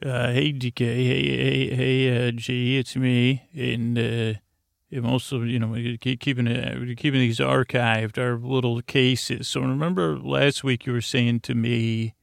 [0.00, 4.34] Uh, hey DK, hey hey hey uh, G, it's me, and uh,
[4.96, 9.48] I'm also you know keeping it keeping these archived, our little cases.
[9.48, 12.14] So remember last week you were saying to me,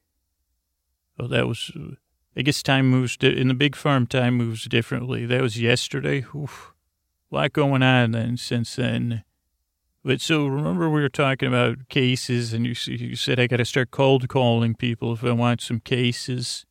[1.20, 1.70] oh that was,
[2.38, 4.08] I guess time moves di- in the big farm.
[4.08, 5.26] Time moves differently.
[5.26, 6.24] That was yesterday.
[6.34, 6.74] Oof,
[7.30, 9.26] a lot going on then since then.
[10.02, 13.66] But so remember we were talking about cases, and you you said I got to
[13.66, 16.66] start cold calling people if I want some cases.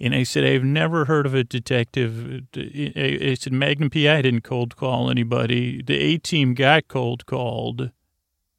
[0.00, 2.44] And I said, I've never heard of a detective.
[2.56, 5.82] I said, Magnum PI didn't cold call anybody.
[5.82, 7.90] The A team got cold called,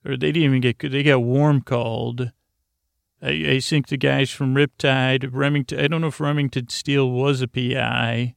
[0.06, 2.32] or they didn't even get, they got warm called.
[3.24, 7.42] I, I think the guys from Riptide, Remington, I don't know if Remington Steele was
[7.42, 8.36] a PI.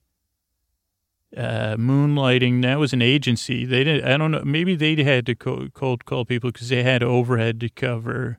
[1.37, 3.65] Uh, moonlighting, that was an agency.
[3.67, 6.85] They didn't, I don't know, maybe they had to co- cold call people because they
[6.85, 8.39] had overhead to cover.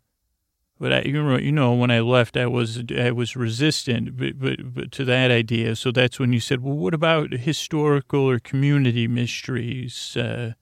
[0.77, 4.91] But I, you know, when I left, I was I was resistant, but, but, but
[4.93, 5.75] to that idea.
[5.75, 10.53] So that's when you said, "Well, what about historical or community mysteries, uh,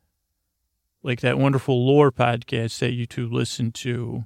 [1.02, 4.25] like that wonderful lore podcast that you two listen to?"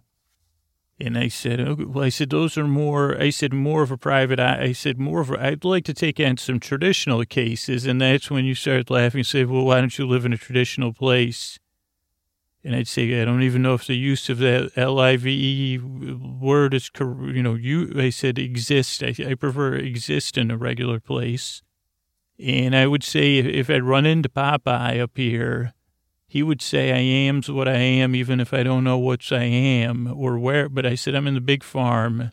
[1.00, 3.98] And I said, okay, "Well, I said those are more." I said more of a
[3.98, 4.42] private.
[4.42, 5.32] I, I said more of.
[5.32, 9.20] A, I'd like to take on some traditional cases, and that's when you started laughing.
[9.20, 11.60] and said, "Well, why don't you live in a traditional place?"
[12.64, 16.90] And I'd say, I don't even know if the use of that L-I-V-E word is,
[17.00, 19.04] you know, you, I said exist.
[19.04, 21.62] I, I prefer exist in a regular place.
[22.40, 25.74] And I would say if, if I'd run into Popeye up here,
[26.28, 29.44] he would say I am's what I am, even if I don't know what I
[29.44, 30.68] am or where.
[30.68, 32.32] But I said, I'm in the big farm.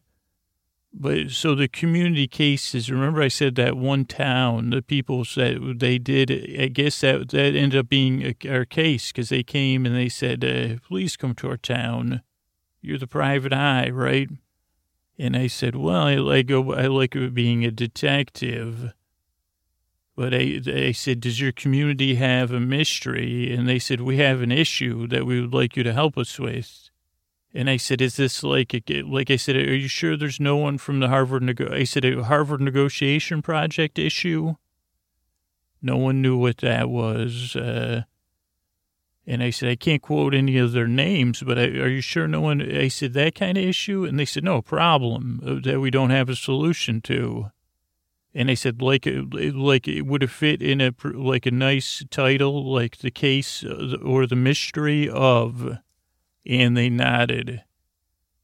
[0.96, 5.98] But so the community cases, remember I said that one town, the people said they
[5.98, 10.08] did, I guess that, that ended up being our case because they came and they
[10.08, 12.22] said, uh, please come to our town.
[12.80, 14.28] You're the private eye, right?
[15.18, 18.92] And I said, well, I like, I like being a detective.
[20.16, 23.52] But I, I said, does your community have a mystery?
[23.52, 26.38] And they said, we have an issue that we would like you to help us
[26.38, 26.90] with.
[27.56, 28.74] And I said, is this like,
[29.06, 31.72] like I said, are you sure there's no one from the Harvard, nego-?
[31.72, 34.56] I said, a Harvard negotiation project issue?
[35.80, 37.54] No one knew what that was.
[37.54, 38.02] Uh,
[39.24, 42.26] and I said, I can't quote any of their names, but I, are you sure
[42.26, 44.04] no one, I said, that kind of issue?
[44.04, 47.52] And they said, no problem uh, that we don't have a solution to.
[48.34, 52.04] And I said, like, uh, like it would have fit in a, like a nice
[52.10, 55.78] title, like the case uh, or the mystery of,
[56.46, 57.62] and they nodded.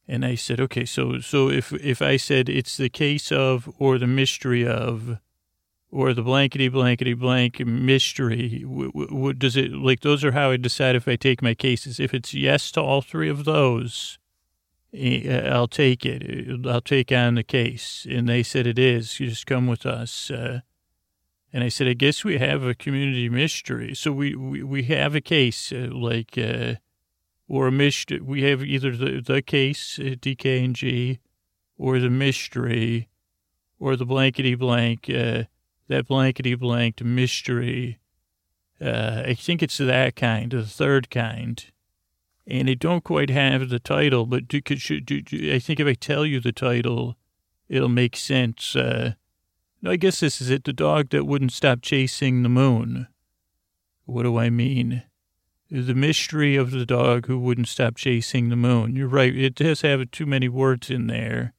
[0.09, 3.97] And I said, okay, so, so if, if I said it's the case of, or
[3.97, 5.19] the mystery of,
[5.93, 10.57] or the blankety blankety blank mystery, w- w- does it, like, those are how I
[10.57, 12.01] decide if I take my cases.
[12.01, 14.19] If it's yes to all three of those,
[14.93, 16.67] eh, I'll take it.
[16.67, 18.07] I'll take on the case.
[18.09, 19.21] And they said it is.
[19.21, 20.31] You just come with us.
[20.31, 20.61] Uh,
[21.53, 23.95] and I said, I guess we have a community mystery.
[23.95, 26.75] So we, we, we have a case, uh, like, uh,
[27.51, 28.21] or a mystery.
[28.21, 31.19] We have either the, the case, uh, DK and G,
[31.77, 33.09] or the mystery,
[33.81, 35.45] or the blankety blank, uh,
[35.89, 37.99] that blankety blanked mystery.
[38.81, 41.65] Uh, I think it's that kind, the third kind.
[42.47, 45.81] And it don't quite have the title, but do, could, should, do, do, I think
[45.81, 47.17] if I tell you the title,
[47.69, 48.77] it'll make sense.
[48.77, 49.15] Uh,
[49.85, 50.63] I guess this is it.
[50.63, 53.09] The dog that wouldn't stop chasing the moon.
[54.05, 55.03] What do I mean?
[55.71, 58.97] The mystery of the dog who wouldn't stop chasing the moon.
[58.97, 59.35] You're right.
[59.35, 61.55] It does have too many words in there.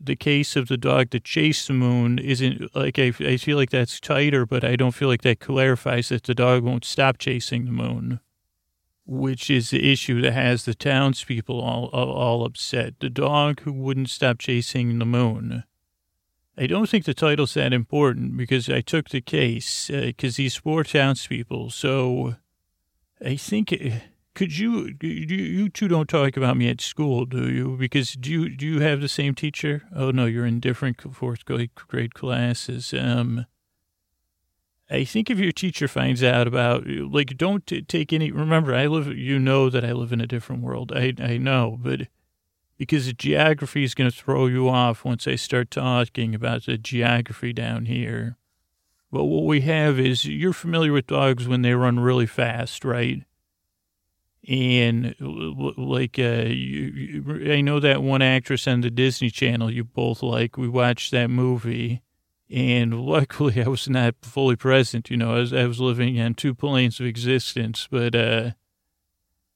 [0.00, 3.70] The case of the dog that chased the moon isn't like I, I feel like
[3.70, 7.64] that's tighter, but I don't feel like that clarifies that the dog won't stop chasing
[7.64, 8.18] the moon,
[9.06, 12.98] which is the issue that has the townspeople all, all, all upset.
[12.98, 15.62] The dog who wouldn't stop chasing the moon.
[16.58, 20.56] I don't think the title's that important because I took the case because uh, these
[20.56, 21.70] four townspeople.
[21.70, 22.34] So
[23.24, 23.72] I think
[24.34, 27.76] could you you two don't talk about me at school, do you?
[27.76, 29.82] Because do you do you have the same teacher?
[29.94, 32.94] Oh no, you're in different fourth grade classes.
[32.94, 33.46] Um,
[34.90, 38.30] I think if your teacher finds out about like don't take any.
[38.30, 39.06] Remember, I live.
[39.08, 40.92] You know that I live in a different world.
[40.94, 42.08] I I know, but
[42.78, 47.52] because geography is going to throw you off once I start talking about the geography
[47.52, 48.36] down here.
[49.12, 53.22] But what we have is you're familiar with dogs when they run really fast, right?
[54.48, 60.22] And like, uh, you, I know that one actress on the Disney Channel you both
[60.22, 60.56] like.
[60.56, 62.02] We watched that movie,
[62.50, 65.10] and luckily I was not fully present.
[65.10, 67.86] You know, I was, I was living on two planes of existence.
[67.90, 68.52] But uh,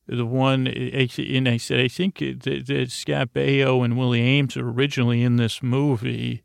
[0.07, 4.69] the one, and I said, I think that, that Scott Baio and Willie Aames are
[4.69, 6.45] originally in this movie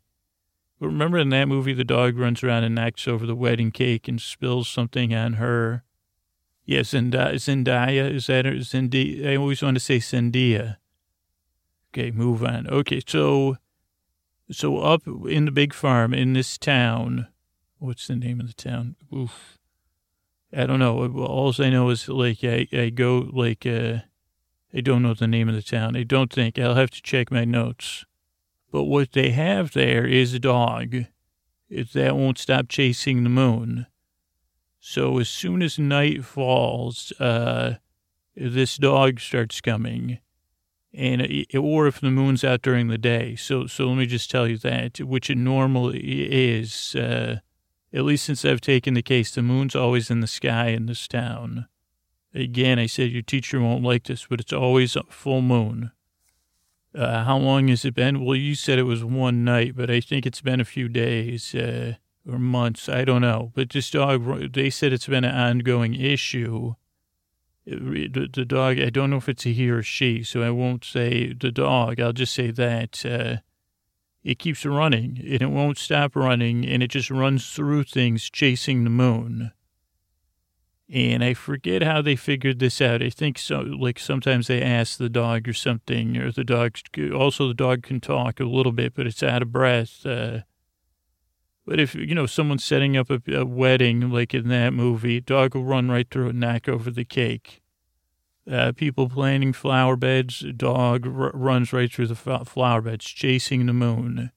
[0.86, 4.20] Remember in that movie, the dog runs around and knocks over the wedding cake and
[4.20, 5.84] spills something on her.
[6.64, 8.52] Yes, yeah, Zendaya, Zendaya, is that her?
[8.52, 9.28] Zendaya?
[9.28, 10.78] I always want to say Zendaya.
[11.90, 12.66] Okay, move on.
[12.68, 13.58] Okay, so,
[14.50, 17.28] so up in the big farm in this town,
[17.78, 18.96] what's the name of the town?
[19.14, 19.58] Oof.
[20.52, 21.06] I don't know.
[21.24, 23.98] All I know is like I, I go like uh,
[24.74, 25.96] I don't know the name of the town.
[25.96, 28.04] I don't think I'll have to check my notes.
[28.72, 31.04] But what they have there is a dog.
[31.70, 33.86] That won't stop chasing the moon.
[34.80, 37.74] So as soon as night falls, uh,
[38.34, 40.18] this dog starts coming,
[40.92, 43.36] and it, or if the moon's out during the day.
[43.36, 46.96] So so let me just tell you that, which it normally is.
[46.96, 47.40] Uh,
[47.94, 51.06] at least since I've taken the case, the moon's always in the sky in this
[51.06, 51.68] town.
[52.34, 55.92] Again, I said your teacher won't like this, but it's always full moon.
[56.94, 58.24] Uh, how long has it been?
[58.24, 61.54] Well, you said it was one night, but I think it's been a few days
[61.54, 61.94] uh,
[62.30, 62.88] or months.
[62.88, 63.52] I don't know.
[63.54, 66.74] But this dog, they said it's been an ongoing issue.
[67.64, 70.84] the, the, dog, I don't know if it's a he or she, so I won't
[70.84, 71.98] say the dog.
[71.98, 73.36] I'll just say that uh,
[74.22, 78.84] it keeps running and it won't stop running and it just runs through things chasing
[78.84, 79.52] the moon.
[80.90, 83.02] And I forget how they figured this out.
[83.02, 86.76] I think so, like sometimes they ask the dog or something, or the dog,
[87.14, 90.04] also the dog can talk a little bit, but it's out of breath.
[90.04, 90.40] Uh,
[91.64, 95.54] but if, you know, someone's setting up a, a, wedding, like in that movie, dog
[95.54, 97.62] will run right through and knock over the cake.
[98.50, 103.72] Uh, people planting flower beds, dog r- runs right through the flower beds, chasing the
[103.72, 104.32] moon.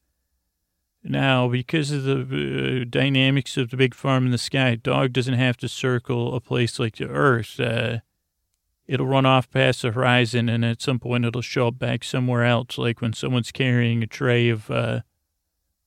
[1.08, 5.36] Now, because of the uh, dynamics of the big farm in the sky, dog doesn't
[5.36, 7.60] have to circle a place like the Earth.
[7.60, 8.00] Uh,
[8.88, 12.44] it'll run off past the horizon, and at some point, it'll show up back somewhere
[12.44, 12.80] else.
[12.80, 15.02] Like when someone's carrying a tray of uh,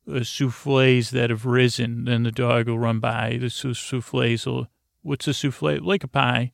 [0.08, 3.38] uh souffles that have risen, then the dog will run by.
[3.40, 4.68] The souffles will.
[5.02, 5.80] What's a souffle?
[5.82, 6.52] Like a pie.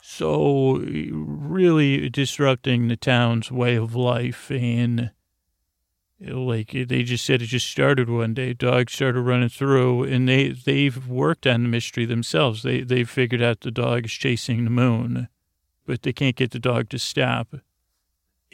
[0.00, 5.10] So, really disrupting the town's way of life and
[6.20, 8.52] like they just said it just started one day.
[8.52, 12.62] Dogs started running through and they they've worked on the mystery themselves.
[12.62, 15.28] They they figured out the dog is chasing the moon
[15.86, 17.54] but they can't get the dog to stop.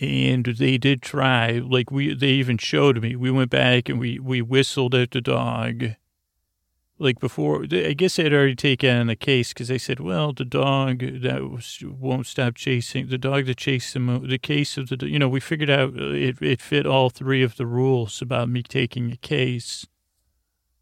[0.01, 3.17] And they did try like we they even showed me.
[3.17, 5.97] We went back and we we whistled at the dog
[7.03, 11.01] like before, I guess they'd already taken the case because they said, well, the dog
[11.23, 15.19] that was, won't stop chasing, the dog that chased the, the case of the, you
[15.19, 18.63] know, we figured out uh, it, it fit all three of the rules about me
[18.63, 19.87] taking a case.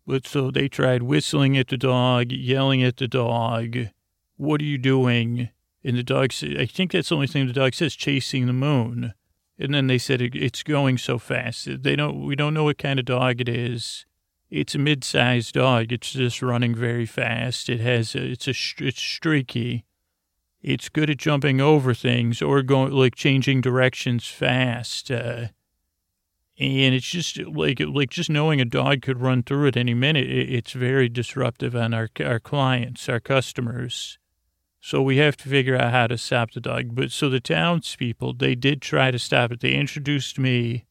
[0.07, 3.77] But so they tried whistling at the dog, yelling at the dog,
[4.37, 5.49] what are you doing?
[5.83, 8.53] And the dog said, I think that's the only thing the dog says, chasing the
[8.53, 9.15] moon.
[9.59, 11.83] And then they said, it's going so fast.
[11.83, 14.05] They don't, we don't know what kind of dog it is
[14.51, 15.93] it's a mid-sized dog.
[15.93, 17.69] It's just running very fast.
[17.69, 19.85] It has a, it's a it's streaky.
[20.63, 25.11] It's good at jumping over things or going like changing directions fast.
[25.11, 25.49] Uh,
[26.59, 30.29] and it's just like like just knowing a dog could run through at any minute.
[30.29, 34.19] It's very disruptive on our our clients, our customers.
[34.83, 36.95] So we have to figure out how to stop the dog.
[36.95, 39.61] But so the townspeople, they did try to stop it.
[39.61, 40.87] They introduced me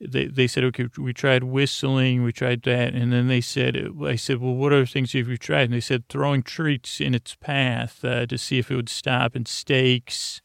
[0.00, 2.94] they, they said, okay, we tried whistling, we tried that.
[2.94, 5.62] And then they said, I said, well, what other things have you tried?
[5.62, 9.34] And they said, throwing treats in its path uh, to see if it would stop
[9.34, 10.40] and stakes.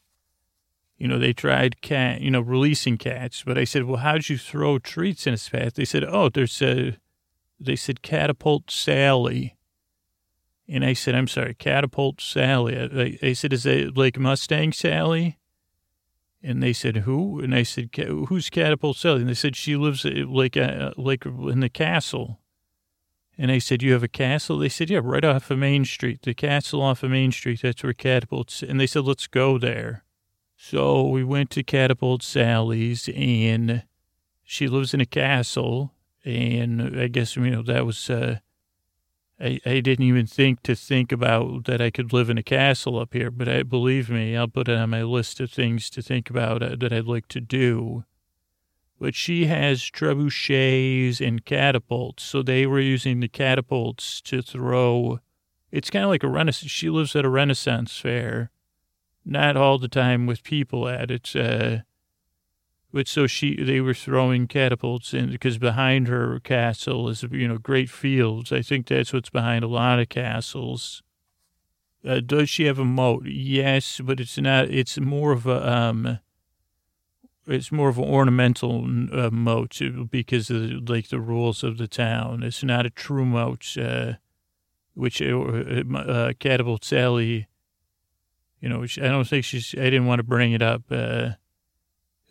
[0.98, 3.44] You know, they tried cat, you know, releasing cats.
[3.46, 5.76] But I said, well, how'd you throw treats in its path?
[5.76, 6.98] They said, oh, there's a,
[7.60, 9.56] they said, catapult Sally.
[10.68, 12.78] And I said, I'm sorry, catapult Sally.
[12.78, 15.38] I, I said, is it like Mustang Sally?
[16.46, 17.40] And they said, who?
[17.40, 19.22] And I said, who's Catapult Sally?
[19.22, 22.42] And they said, she lives uh, like, uh, like in the castle.
[23.38, 24.58] And I said, you have a castle?
[24.58, 27.62] They said, yeah, right off of Main Street, the castle off of Main Street.
[27.62, 30.04] That's where Catapult, and they said, let's go there.
[30.56, 33.84] So we went to Catapult Sally's and
[34.44, 35.94] she lives in a castle.
[36.26, 38.40] And I guess, you know, that was, uh,
[39.44, 42.98] I, I didn't even think to think about that I could live in a castle
[42.98, 46.02] up here, but I believe me, I'll put it on my list of things to
[46.02, 48.06] think about uh, that I'd like to do.
[49.02, 55.20] But she has trebuchets and catapults, so they were using the catapults to throw.
[55.72, 56.72] It's kind of like a renaissance.
[56.72, 58.50] She lives at a renaissance fair,
[59.26, 61.36] not all the time with people at it.
[61.36, 61.80] Uh,
[62.94, 67.58] but so she, they were throwing catapults in because behind her castle is, you know,
[67.58, 68.52] great fields.
[68.52, 71.02] I think that's what's behind a lot of castles.
[72.08, 73.26] Uh, does she have a moat?
[73.26, 76.20] Yes, but it's not, it's more of a, um,
[77.48, 79.82] it's more of an ornamental uh, moat
[80.12, 82.44] because of like the rules of the town.
[82.44, 84.14] It's not a true moat, uh,
[84.94, 87.48] which uh, uh, Catapult Sally,
[88.62, 89.74] you know, I don't think she's.
[89.74, 90.84] I didn't want to bring it up.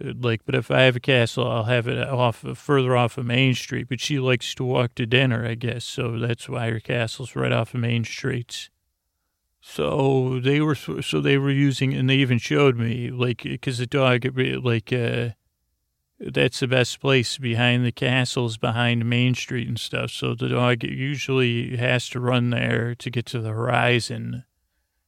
[0.03, 3.55] Like, but if I have a castle, I'll have it off further off of Main
[3.55, 3.89] Street.
[3.89, 7.53] But she likes to walk to dinner, I guess, so that's why her castle's right
[7.53, 8.71] off of Main Street.
[9.61, 13.87] So they were, so they were using, and they even showed me, like, because the
[13.87, 15.31] dog, like, uh,
[16.19, 20.11] that's the best place behind the castles, behind Main Street and stuff.
[20.11, 24.45] So the dog usually has to run there to get to the horizon,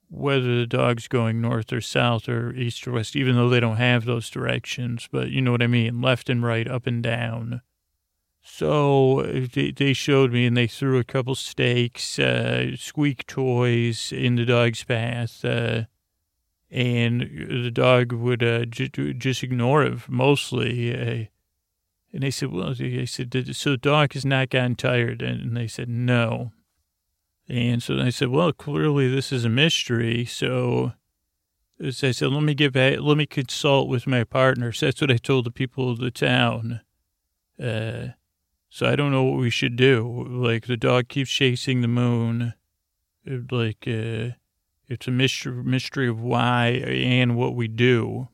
[0.09, 3.77] whether the dog's going north or south or east or west, even though they don't
[3.77, 5.09] have those directions.
[5.11, 6.01] But you know what I mean?
[6.01, 7.63] Left and right, up and down.
[8.43, 9.23] So
[9.55, 14.45] they, they showed me, and they threw a couple stakes, uh, squeak toys in the
[14.45, 15.85] dog's path, uh,
[16.71, 20.95] and the dog would uh, j- just ignore it mostly.
[20.95, 21.25] Uh,
[22.13, 25.67] and they said, "Well," they said, "So the dog has not gotten tired?" And they
[25.67, 26.53] said, "No."
[27.49, 30.93] And so I said, "Well, clearly this is a mystery." So
[31.81, 33.01] I said, "Let me get back.
[33.01, 36.81] Let me consult with my partners." That's what I told the people of the town.
[37.63, 38.09] Uh,
[38.71, 40.27] so I don't know what we should do.
[40.29, 42.55] Like the dog keeps chasing the moon.
[43.27, 44.35] Like uh,
[44.89, 48.29] it's a mystery, mystery of why and what we do.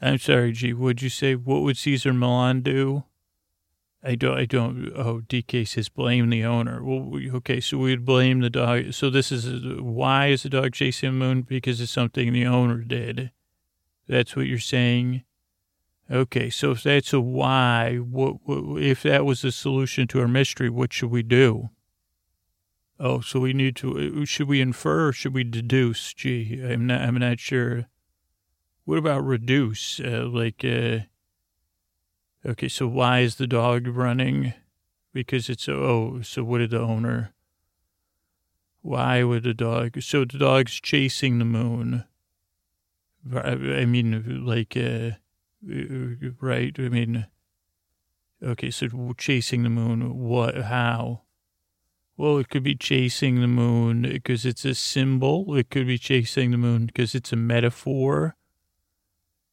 [0.00, 0.72] I'm sorry, G.
[0.72, 3.04] Would you say what would Cesar Millan do?
[4.06, 4.38] I don't.
[4.38, 4.92] I don't.
[4.94, 6.84] Oh, DK says blame the owner.
[6.84, 8.92] Well, okay, so we'd blame the dog.
[8.92, 11.42] So this is why is the dog chasing the moon?
[11.42, 13.30] Because it's something the owner did.
[14.06, 15.24] That's what you're saying.
[16.10, 20.28] Okay, so if that's a why, what, what, if that was the solution to our
[20.28, 21.70] mystery, what should we do?
[23.00, 26.12] Oh, so we need to, uh, should we infer should we deduce?
[26.12, 27.86] Gee, I'm not, I'm not sure.
[28.84, 29.98] What about reduce?
[29.98, 31.06] Uh, like, uh,
[32.46, 34.54] okay, so why is the dog running?
[35.12, 37.32] Because it's, oh, so what did the owner,
[38.82, 42.04] why would the dog, so the dog's chasing the moon.
[43.34, 45.12] I mean, like, uh,
[46.40, 46.74] right?
[46.78, 47.26] I mean,
[48.42, 51.22] okay, so chasing the moon, what, how?
[52.16, 55.56] Well, it could be chasing the moon because it's a symbol.
[55.56, 58.36] It could be chasing the moon because it's a metaphor.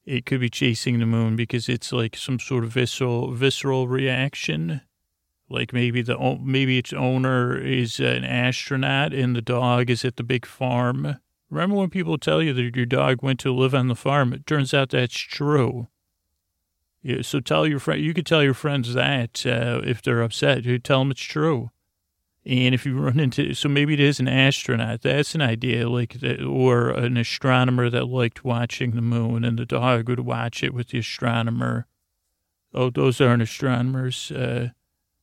[0.06, 4.82] It could be chasing the moon because it's like some sort of visceral, visceral reaction.
[5.50, 10.24] Like maybe the maybe its owner is an astronaut and the dog is at the
[10.24, 11.18] big farm.
[11.50, 14.32] Remember when people tell you that your dog went to live on the farm?
[14.34, 15.90] It turns out that's true.
[17.04, 20.64] Yeah, so tell your friend, you could tell your friends that uh, if they're upset,
[20.64, 21.72] you tell them it's true.
[22.44, 25.04] And if you run into, so maybe it is an astronaut.
[25.04, 30.10] That's an idea, like, or an astronomer that liked watching the moon, and the dog
[30.10, 31.86] would watch it with the astronomer.
[32.74, 34.32] Oh, those aren't astronomers.
[34.32, 34.70] Uh,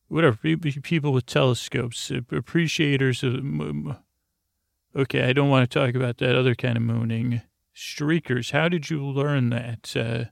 [0.07, 3.35] whatever, people with telescopes, uh, appreciators of.
[4.95, 7.43] Okay, I don't want to talk about that other kind of mooning.
[7.75, 9.97] Streakers, how did you learn that?
[9.97, 10.25] Uh,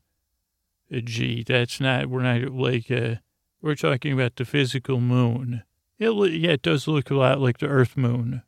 [0.88, 3.16] Gee, that's not, we're not like, uh,
[3.60, 5.64] we're talking about the physical moon.
[5.98, 8.42] It, yeah, it does look a lot like the Earth moon.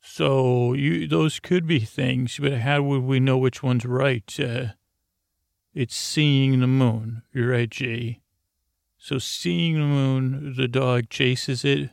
[0.00, 4.38] So you, those could be things, but how would we know which one's right?
[4.38, 4.66] Uh,
[5.74, 7.22] it's seeing the moon.
[7.32, 8.20] You're right, Jay.
[8.98, 11.90] So seeing the moon, the dog chases it.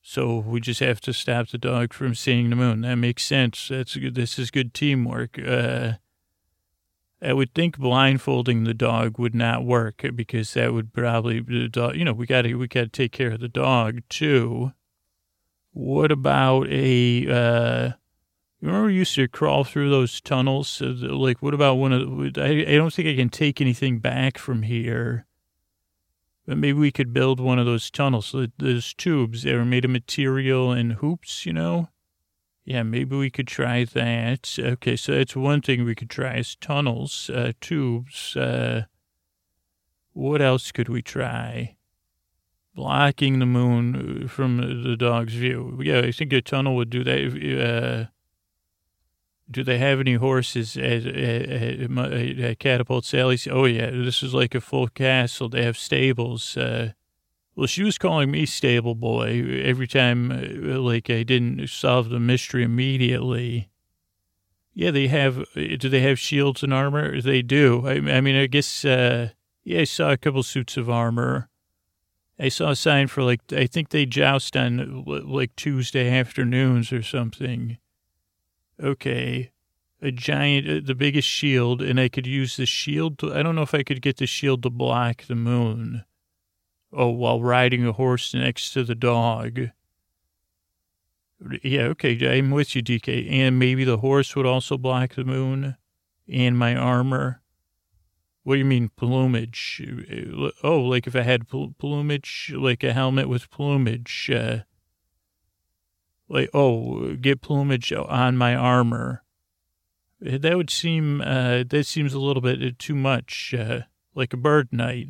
[0.00, 2.80] So we just have to stop the dog from seeing the moon.
[2.82, 3.68] That makes sense.
[3.68, 3.96] That's.
[4.12, 5.38] This is good teamwork.
[5.38, 5.94] Uh,
[7.20, 11.96] I would think blindfolding the dog would not work because that would probably the dog.
[11.96, 14.72] You know, we got to we got to take care of the dog too.
[15.72, 17.28] What about a?
[17.28, 17.92] Uh,
[18.60, 20.80] remember we used to crawl through those tunnels?
[20.80, 22.38] Like, what about one of?
[22.38, 25.26] I I don't think I can take anything back from here.
[26.46, 28.34] But maybe we could build one of those tunnels.
[28.58, 31.44] Those tubes that were made of material and hoops.
[31.44, 31.88] You know
[32.68, 34.58] yeah, maybe we could try that.
[34.58, 38.36] Okay, so that's one thing we could try is tunnels, uh, tubes.
[38.36, 38.82] Uh,
[40.12, 41.76] what else could we try?
[42.74, 45.80] Blocking the moon uh, from the dog's view.
[45.82, 47.18] Yeah, I think a tunnel would do that.
[47.18, 48.10] Uh,
[49.50, 53.48] do they have any horses at, at, at, at Catapult Sally's?
[53.50, 55.48] Oh, yeah, this is like a full castle.
[55.48, 56.54] They have stables.
[56.54, 56.92] Uh,
[57.58, 62.20] well, she was calling me stable boy every time, uh, like I didn't solve the
[62.20, 63.68] mystery immediately.
[64.74, 65.44] Yeah, they have.
[65.54, 67.20] Do they have shields and armor?
[67.20, 67.84] They do.
[67.84, 68.84] I, I mean, I guess.
[68.84, 69.30] Uh,
[69.64, 71.50] yeah, I saw a couple suits of armor.
[72.38, 77.02] I saw a sign for like I think they joust on like Tuesday afternoons or
[77.02, 77.78] something.
[78.80, 79.50] Okay,
[80.00, 83.18] a giant, uh, the biggest shield, and I could use the shield.
[83.18, 86.04] To, I don't know if I could get the shield to block the moon.
[86.92, 89.70] Oh, while riding a horse next to the dog.
[91.62, 93.30] Yeah, okay, I'm with you, DK.
[93.30, 95.76] And maybe the horse would also block the moon
[96.26, 97.42] and my armor.
[98.42, 99.82] What do you mean plumage?
[100.62, 104.30] Oh, like if I had plumage, like a helmet with plumage.
[104.34, 104.60] Uh,
[106.30, 109.22] like, oh, get plumage on my armor.
[110.20, 113.82] That would seem, uh, that seems a little bit too much, uh,
[114.14, 115.08] like a bird knight.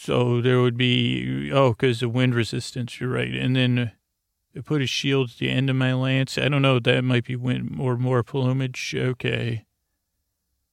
[0.00, 3.34] So there would be, oh, because of wind resistance, you're right.
[3.34, 3.90] And then
[4.56, 6.38] I put a shield at the end of my lance.
[6.38, 8.94] I don't know, that might be wind or more plumage.
[8.96, 9.66] Okay.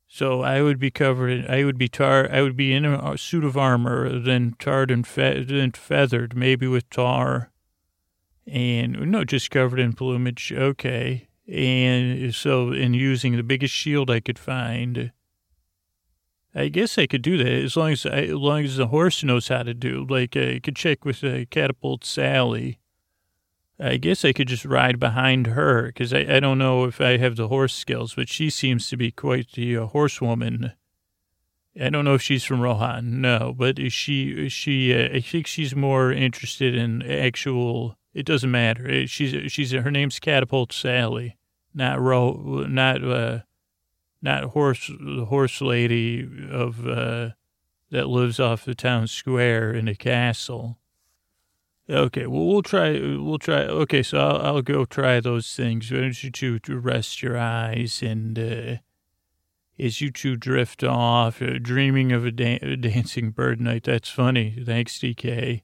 [0.08, 1.48] So I would be covered.
[1.48, 2.30] I would be tar.
[2.32, 6.68] I would be in a suit of armor, then tarred and fe- then feathered, maybe
[6.68, 7.52] with tar,
[8.46, 10.54] and no, just covered in plumage.
[10.54, 15.12] Okay, and so in using the biggest shield I could find.
[16.56, 19.50] I guess I could do that as long as as long as the horse knows
[19.50, 20.06] how to do.
[20.10, 22.80] Like I could check with uh, Catapult Sally
[23.80, 27.18] I guess I could just ride behind her because I, I don't know if I
[27.18, 30.72] have the horse skills, but she seems to be quite the uh, horsewoman.
[31.80, 35.20] I don't know if she's from Rohan, no, but is she, is she, uh, I
[35.20, 39.06] think she's more interested in actual, it doesn't matter.
[39.08, 41.36] She's, she's, her name's Catapult Sally,
[41.74, 43.40] not Ro, not, uh,
[44.26, 47.30] not horse, the horse lady of, uh,
[47.92, 50.78] that lives off the town square in a castle.
[51.90, 52.94] Okay, well we'll try.
[52.94, 53.62] We'll try.
[53.62, 55.92] Okay, so I'll, I'll go try those things.
[55.92, 58.78] Why don't you two rest your eyes and uh,
[59.78, 63.84] as you two drift off, uh, dreaming of a, da- a, dancing bird knight.
[63.84, 64.64] That's funny.
[64.66, 65.62] Thanks, DK.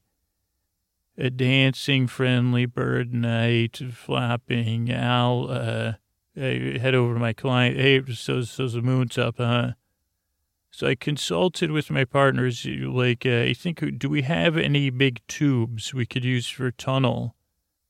[1.18, 4.94] A dancing, friendly bird knight, flopping.
[4.94, 5.94] I'll uh,
[6.36, 7.78] head over to my client.
[7.78, 9.72] Hey, so so the moon's up, huh?
[10.74, 15.20] So I consulted with my partners, like, uh, I think, do we have any big
[15.28, 17.36] tubes we could use for tunnel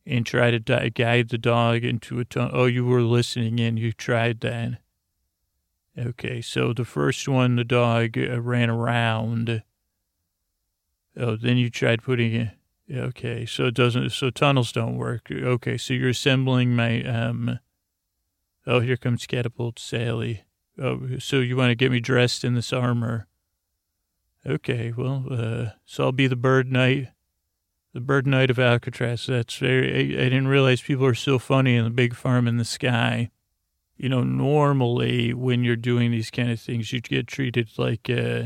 [0.03, 2.49] and try to di- guide the dog into a tunnel?
[2.51, 3.77] Oh, you were listening in.
[3.77, 4.79] You tried that.
[5.95, 9.61] Okay, so the first one, the dog uh, ran around.
[11.15, 12.49] Oh, then you tried putting it.
[12.91, 15.29] Okay, so it doesn't, so tunnels don't work.
[15.29, 17.59] Okay, so you're assembling my, um,
[18.67, 20.43] oh, here comes Catapult Sally.
[20.77, 23.27] Oh, so you want to get me dressed in this armor?
[24.45, 27.09] Okay, well, uh, so I'll be the bird knight,
[27.93, 29.27] the bird knight of Alcatraz.
[29.27, 32.57] That's very, I, I didn't realize people are so funny in the big farm in
[32.57, 33.29] the sky.
[33.97, 38.43] You know, normally when you're doing these kind of things, you get treated like, uh,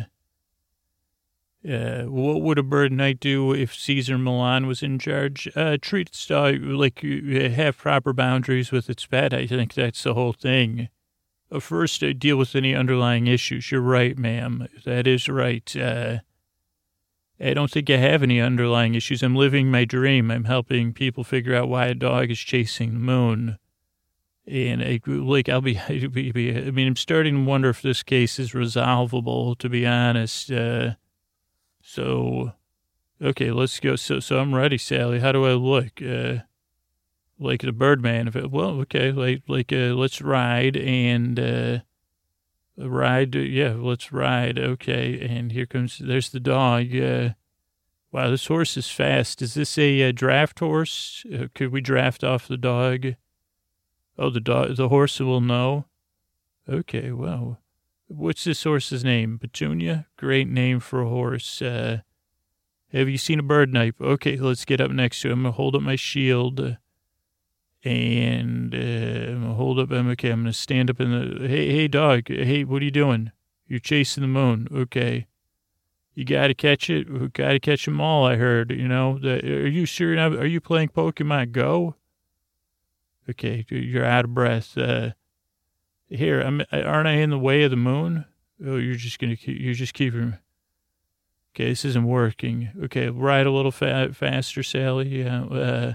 [1.68, 5.50] uh, what would a bird knight do if Cesar Millan was in charge?
[5.56, 9.34] Uh, treat its dog like you have proper boundaries with its pet.
[9.34, 10.90] I think that's the whole thing.
[11.52, 13.72] Uh, first, uh, deal with any underlying issues.
[13.72, 14.68] You're right, ma'am.
[14.86, 15.76] That is right.
[15.76, 16.20] Uh,
[17.40, 19.24] I don't think I have any underlying issues.
[19.24, 20.30] I'm living my dream.
[20.30, 23.58] I'm helping people figure out why a dog is chasing the moon.
[24.48, 28.54] And I, like, I'll be, I mean, I'm starting to wonder if this case is
[28.54, 30.52] resolvable, to be honest.
[31.88, 32.54] So,
[33.22, 33.96] okay, let's go.
[33.96, 35.20] So, so I'm ready, Sally.
[35.20, 36.02] How do I look?
[36.02, 36.40] Uh,
[37.40, 38.28] like the Birdman.
[38.28, 41.80] If it, well, okay, like like uh, let's ride and uh,
[42.76, 43.36] ride.
[43.36, 44.58] Yeah, let's ride.
[44.58, 46.00] Okay, and here comes.
[46.00, 46.96] There's the dog.
[46.96, 47.30] Uh,
[48.12, 49.44] wow, this horse is fast.
[49.44, 51.24] Is this a, a uh, draft horse?
[51.32, 53.14] Uh, could we draft off the dog?
[54.18, 54.76] Oh, the dog.
[54.76, 55.86] The horse will know.
[56.68, 57.60] Okay, well,
[58.08, 59.40] what's this horse's name?
[59.40, 60.08] Petunia.
[60.18, 61.62] Great name for a horse.
[61.62, 62.02] Uh,
[62.92, 64.00] have you seen a bird knife?
[64.00, 65.40] Okay, let's get up next to him.
[65.40, 66.78] I'm gonna hold up my shield
[67.84, 69.92] and uh, hold up.
[69.92, 70.30] I'm okay.
[70.30, 71.48] I'm gonna stand up in the.
[71.48, 72.28] Hey, hey, dog.
[72.28, 73.32] Hey, what are you doing?
[73.68, 74.68] You're chasing the moon.
[74.74, 75.28] Okay.
[76.14, 77.34] You got to catch it.
[77.34, 78.26] Got to catch them all.
[78.26, 78.72] I heard.
[78.72, 79.20] You know.
[79.22, 80.18] are you sure?
[80.18, 81.96] Are you playing Pokemon Go?
[83.30, 84.78] Okay, you're out of breath.
[84.78, 85.12] Uh,
[86.18, 86.62] here, I'm.
[86.72, 88.26] Aren't I in the way of the moon?
[88.66, 89.36] Oh, you're just gonna.
[89.36, 90.38] keep, You're just keeping.
[91.56, 92.70] Okay, this isn't working.
[92.86, 95.24] Okay, ride a little fa- faster, Sally.
[95.24, 95.44] Yeah.
[95.46, 95.94] Uh,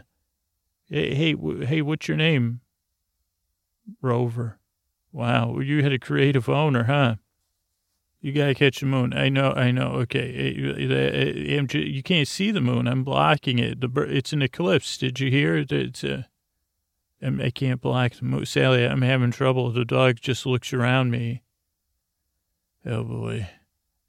[0.91, 2.63] Hey, hey, hey, what's your name?
[4.03, 4.59] Rover.
[5.13, 7.15] Wow, you had a creative owner, huh?
[8.21, 9.15] You gotta catch the moon.
[9.15, 9.93] I know, I know.
[10.03, 12.89] Okay, eh, eh, eh, you can't see the moon.
[12.89, 13.79] I'm blocking it.
[13.81, 14.99] It's an eclipse.
[14.99, 15.57] Did you hear?
[15.59, 16.29] It it's a.
[17.23, 18.47] I can't block the moon.
[18.47, 19.71] Sally, I'm having trouble.
[19.71, 21.43] The dog just looks around me.
[22.87, 23.49] Oh boy.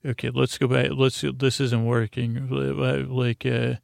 [0.05, 0.91] Okay, let's go back.
[0.91, 1.23] Let's.
[1.35, 2.47] This isn't working.
[2.49, 3.75] Like, uh,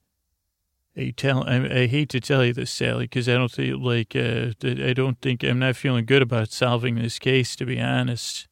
[0.98, 4.16] I tell, I, I hate to tell you this, Sally, because I don't think, like,
[4.16, 8.48] uh, I don't think, I'm not feeling good about solving this case, to be honest.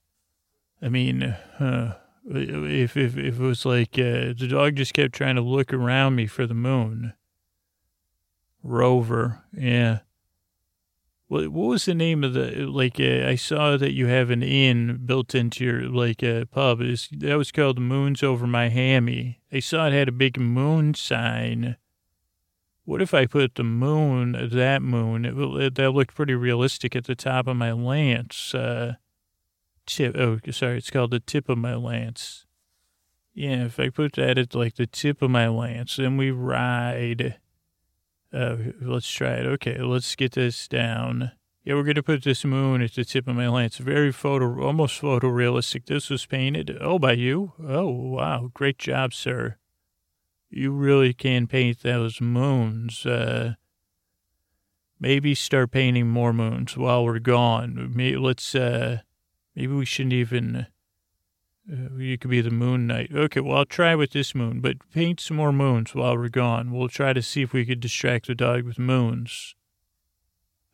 [0.79, 1.95] I mean, uh,
[2.29, 6.15] if, if, if it was like, uh, the dog just kept trying to look around
[6.15, 7.13] me for the moon.
[8.61, 9.99] Rover, yeah.
[11.27, 15.01] What, was the name of the, like, uh, I saw that you have an inn
[15.05, 16.79] built into your, like, uh, pub.
[16.79, 19.41] That was called Moons Over Hammy.
[19.51, 21.77] I saw it had a big moon sign.
[22.83, 27.05] What if I put the moon, that moon, it, it, that looked pretty realistic at
[27.05, 28.93] the top of my lance, uh,
[29.87, 32.45] tip, oh, sorry, it's called the tip of my lance.
[33.33, 37.39] Yeah, if I put that at, like, the tip of my lance, then we ride
[38.35, 39.45] uh, let's try it.
[39.45, 41.31] Okay, let's get this down.
[41.63, 43.77] Yeah, we're going to put this moon at the tip of my lance.
[43.77, 45.85] Very photo, almost photorealistic.
[45.85, 46.77] This was painted.
[46.79, 47.53] Oh, by you?
[47.59, 48.51] Oh, wow.
[48.53, 49.57] Great job, sir.
[50.49, 53.03] You really can paint those moons.
[53.05, 53.55] Uh,
[54.99, 57.93] maybe start painting more moons while we're gone.
[57.95, 58.99] Maybe, let's, uh,
[59.55, 60.67] maybe we shouldn't even,
[61.71, 63.11] uh, you could be the moon knight.
[63.13, 66.71] Okay, well, I'll try with this moon, but paint some more moons while we're gone.
[66.71, 69.55] We'll try to see if we could distract the dog with moons.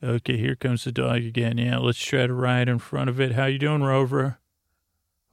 [0.04, 1.58] Okay, here comes the dog again.
[1.58, 3.34] Yeah, let's try to ride in front of it.
[3.34, 4.40] How you doing, Rover?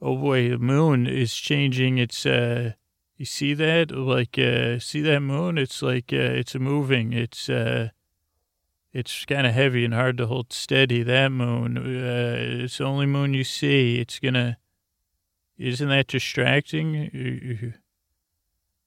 [0.00, 1.98] Oh boy, the moon is changing.
[1.98, 2.72] It's uh,
[3.16, 3.90] you see that?
[3.90, 5.58] Like uh, see that moon?
[5.58, 7.12] It's like uh, it's moving.
[7.12, 7.88] It's uh,
[8.92, 11.02] it's kind of heavy and hard to hold steady.
[11.02, 13.98] That moon, uh, it's the only moon you see.
[13.98, 14.58] It's gonna
[15.58, 17.74] isn't that distracting?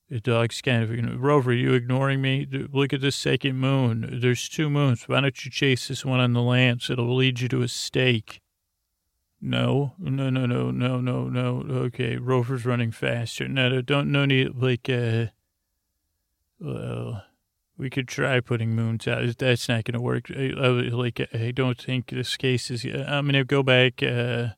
[0.09, 2.45] The dog's kind of, Rover, you ignoring me?
[2.71, 4.19] Look at this second moon.
[4.21, 5.07] There's two moons.
[5.07, 6.89] Why don't you chase this one on the lance?
[6.89, 8.41] It'll lead you to a stake.
[9.39, 11.63] No, no, no, no, no, no, no.
[11.85, 13.47] Okay, Rover's running faster.
[13.47, 15.27] No, don't, no need, like, uh,
[16.59, 17.23] well,
[17.77, 19.37] we could try putting moons out.
[19.37, 20.29] That's not going to work.
[20.29, 24.49] I, I, like, I don't think this case is, I'm going to go back, uh,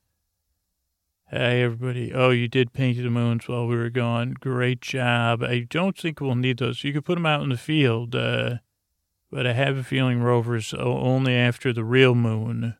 [1.36, 2.14] Hey, everybody.
[2.14, 4.36] Oh, you did paint the moons while we were gone.
[4.38, 5.42] Great job.
[5.42, 6.84] I don't think we'll need those.
[6.84, 8.58] You could put them out in the field, uh,
[9.32, 12.76] but I have a feeling Rover's only after the real moon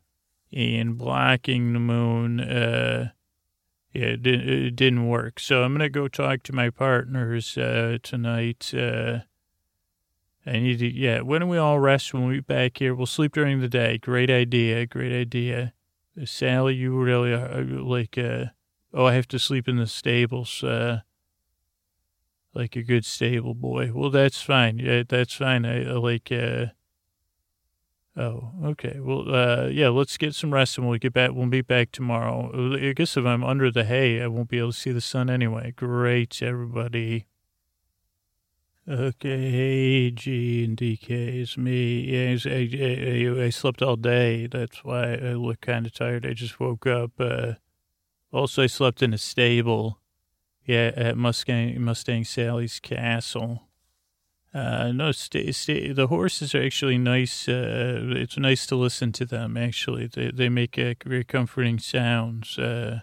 [0.53, 2.39] and blocking the moon.
[2.39, 3.11] Uh,
[3.93, 5.41] yeah, it, did, it didn't work.
[5.41, 8.73] So I'm going to go talk to my partners uh, tonight.
[8.73, 9.23] Uh,
[10.47, 12.95] I need to, yeah, when do we all rest when we back here?
[12.95, 13.99] We'll sleep during the day.
[13.99, 14.87] Great idea.
[14.87, 15.73] Great idea.
[16.25, 18.47] Sally, you really are like, uh,
[18.93, 21.01] oh, I have to sleep in the stables, uh,
[22.55, 23.91] like a good stable boy.
[23.93, 24.79] Well, that's fine.
[24.79, 25.67] Yeah, that's fine.
[25.67, 26.67] I, I like, uh,
[28.17, 29.01] oh, okay.
[29.01, 31.33] Well, uh, yeah, let's get some rest and we'll get back.
[31.33, 32.77] We'll be back tomorrow.
[32.77, 35.29] I guess if I'm under the hay, I won't be able to see the sun
[35.29, 35.73] anyway.
[35.77, 37.27] Great, everybody.
[38.87, 42.01] Okay, G and DK, it's me.
[42.01, 44.47] Yeah, I, I, I, slept all day.
[44.47, 46.27] That's why I look kind of tired.
[46.27, 47.13] I just woke up.
[47.19, 47.55] Uh,
[48.31, 50.01] also, I slept in a stable.
[50.67, 53.63] Yeah, at Mustang Mustang Sally's castle.
[54.53, 57.49] Uh, no, stay, stay, the horses are actually nice.
[57.49, 59.57] Uh, it's nice to listen to them.
[59.57, 62.59] Actually, they they make uh, very comforting sounds.
[62.59, 63.01] Uh,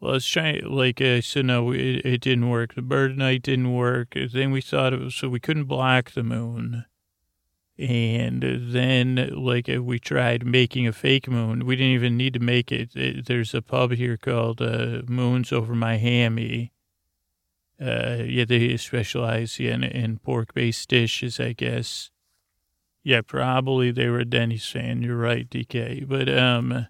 [0.00, 2.74] well, I was trying, like I said, no, it, it didn't work.
[2.74, 4.14] The bird knight didn't work.
[4.14, 6.84] Then we thought it was, so we couldn't block the moon.
[7.78, 11.66] And then, like, we tried making a fake moon.
[11.66, 12.94] We didn't even need to make it.
[12.94, 16.72] it there's a pub here called uh, Moons Over Hammy.
[17.80, 22.10] Uh, yeah, they specialize in, in pork-based dishes, I guess.
[23.02, 25.02] Yeah, probably they were a Denny's fan.
[25.02, 26.08] You're right, DK.
[26.08, 26.86] But, um,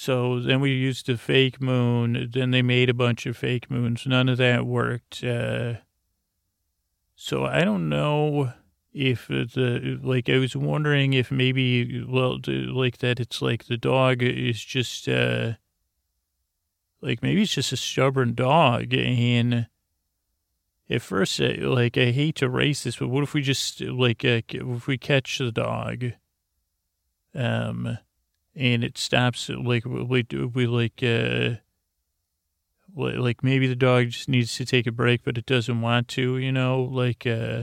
[0.00, 2.30] so then we used a fake moon.
[2.32, 4.06] Then they made a bunch of fake moons.
[4.06, 5.24] None of that worked.
[5.24, 5.78] Uh,
[7.16, 8.52] so I don't know
[8.92, 14.22] if the like I was wondering if maybe well like that it's like the dog
[14.22, 15.54] is just uh
[17.00, 19.66] like maybe it's just a stubborn dog and
[20.88, 24.42] at first like I hate to race this but what if we just like uh,
[24.48, 26.12] if we catch the dog
[27.34, 27.98] um
[28.58, 31.54] and it stops like we we like uh
[32.94, 36.36] like maybe the dog just needs to take a break but it doesn't want to
[36.38, 37.62] you know like uh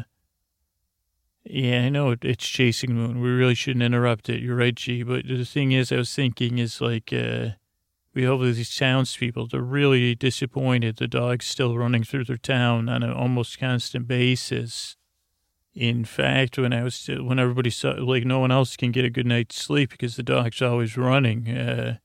[1.43, 3.19] yeah i know it's chasing moon.
[3.21, 4.41] We really shouldn't interrupt it.
[4.41, 7.49] You're right g but the thing is i was thinking is like uh
[8.13, 12.87] we hope that these townspeople they're really disappointed the dog's still running through their town
[12.87, 14.95] on an almost constant basis
[15.75, 19.09] in fact, when I was when everybody saw like no one else can get a
[19.09, 21.49] good night's sleep because the dog's always running.
[21.49, 21.97] Uh,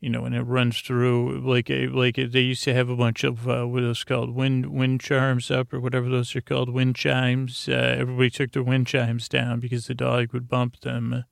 [0.00, 3.48] you know, and it runs through like like they used to have a bunch of
[3.48, 7.68] uh, what those called wind wind charms up or whatever those are called wind chimes.
[7.68, 11.24] Uh, everybody took their wind chimes down because the dog would bump them.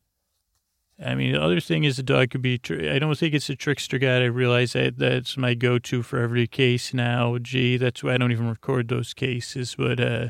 [1.04, 2.58] I mean, the other thing is the dog could be.
[2.58, 4.22] Tr- I don't think it's a trickster guide.
[4.22, 7.38] I realize that that's my go-to for every case now.
[7.38, 9.74] Gee, that's why I don't even record those cases.
[9.76, 10.28] But uh,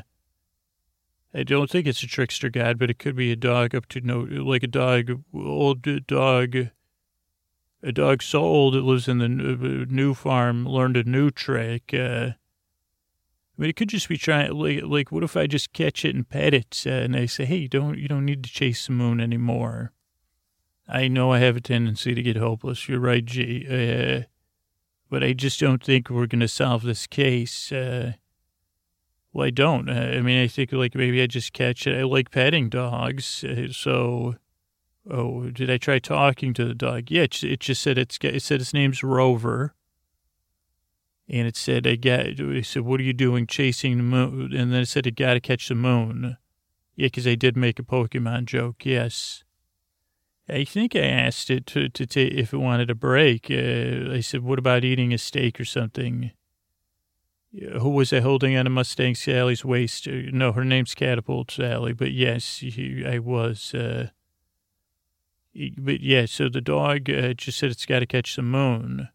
[1.33, 4.01] I don't think it's a trickster god, but it could be a dog up to
[4.01, 6.55] no, like a dog, old dog
[7.83, 11.93] a dog so old it lives in the new farm learned a new trick.
[11.93, 12.31] Uh,
[13.61, 14.51] mean, it could just be trying.
[14.53, 17.45] Like, like, what if I just catch it and pet it, uh, and I say,
[17.45, 19.93] "Hey, you don't you don't need to chase the moon anymore."
[20.87, 22.89] I know I have a tendency to get hopeless.
[22.89, 23.65] You're right, G.
[23.69, 24.23] Uh,
[25.09, 27.71] but I just don't think we're going to solve this case.
[27.71, 28.13] Uh,
[29.33, 29.89] well, I don't.
[29.89, 31.97] I mean, I think like maybe I just catch it.
[31.97, 34.35] I like petting dogs, uh, so
[35.09, 37.09] oh, did I try talking to the dog?
[37.09, 39.73] Yeah, it, it just said it's it said his name's Rover,
[41.29, 42.25] and it said I got.
[42.25, 45.35] It said, "What are you doing chasing the moon?" And then it said, "I got
[45.35, 46.37] to catch the moon."
[46.95, 48.85] Yeah, because I did make a Pokemon joke.
[48.85, 49.43] Yes.
[50.49, 53.49] I think I asked it to to take if it wanted a break.
[53.49, 56.31] Uh, I said, "What about eating a steak or something?"
[57.53, 60.07] Who was I holding on a Mustang Sally's waist?
[60.07, 62.63] Uh, no, her name's Catapult Sally, but yes,
[63.05, 63.73] I was.
[63.73, 64.09] Uh,
[65.77, 69.09] but yeah, so the dog uh, just said it's got to catch the moon.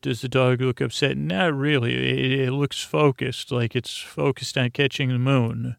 [0.00, 1.18] Does the dog look upset?
[1.18, 1.94] Not really.
[1.94, 5.76] It, it, looks focused, like it's focused on catching the moon.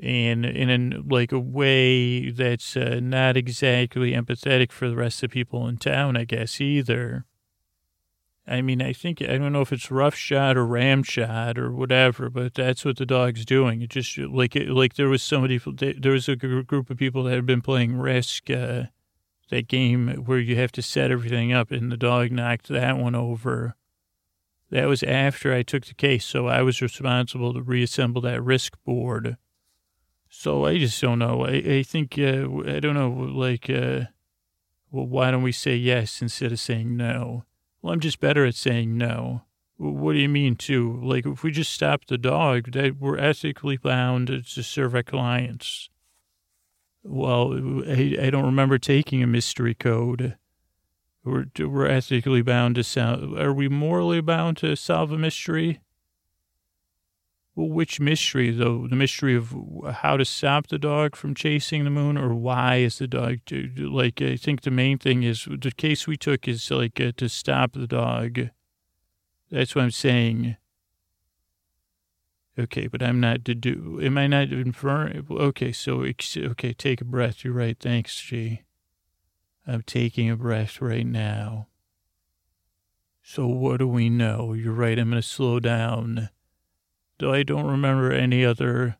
[0.00, 5.34] And in like a way that's uh, not exactly empathetic for the rest of the
[5.34, 7.26] people in town, I guess, either.
[8.48, 11.70] I mean, I think, I don't know if it's rough shot or ram shot or
[11.70, 13.82] whatever, but that's what the dog's doing.
[13.82, 17.34] It just, like, it, like there was somebody, there was a group of people that
[17.34, 18.84] had been playing Risk, uh,
[19.50, 23.14] that game where you have to set everything up, and the dog knocked that one
[23.14, 23.76] over.
[24.70, 28.76] That was after I took the case, so I was responsible to reassemble that Risk
[28.84, 29.36] board.
[30.28, 31.46] So I just don't know.
[31.46, 34.12] I, I think, uh, I don't know, like, uh,
[34.90, 37.44] well, why don't we say yes instead of saying no?
[37.88, 39.44] Well, I'm just better at saying no.
[39.78, 41.00] What do you mean, too?
[41.02, 45.88] Like, if we just stop the dog, that we're ethically bound to serve our clients.
[47.02, 47.54] Well,
[47.88, 50.36] I, I don't remember taking a mystery code.
[51.24, 53.32] We're, we're ethically bound to solve.
[53.38, 55.80] Are we morally bound to solve a mystery?
[57.60, 58.86] Which mystery, though?
[58.86, 59.52] The mystery of
[60.02, 63.38] how to stop the dog from chasing the moon, or why is the dog,
[63.76, 67.28] like, I think the main thing is the case we took is like uh, to
[67.28, 68.50] stop the dog.
[69.50, 70.56] That's what I'm saying.
[72.56, 75.26] Okay, but I'm not to do, am I not inferring?
[75.28, 77.44] Okay, so, okay, take a breath.
[77.44, 77.76] You're right.
[77.78, 78.62] Thanks, G.
[79.66, 81.66] I'm taking a breath right now.
[83.20, 84.52] So what do we know?
[84.52, 84.96] You're right.
[84.96, 86.30] I'm going to slow down.
[87.22, 88.96] I don't remember any other.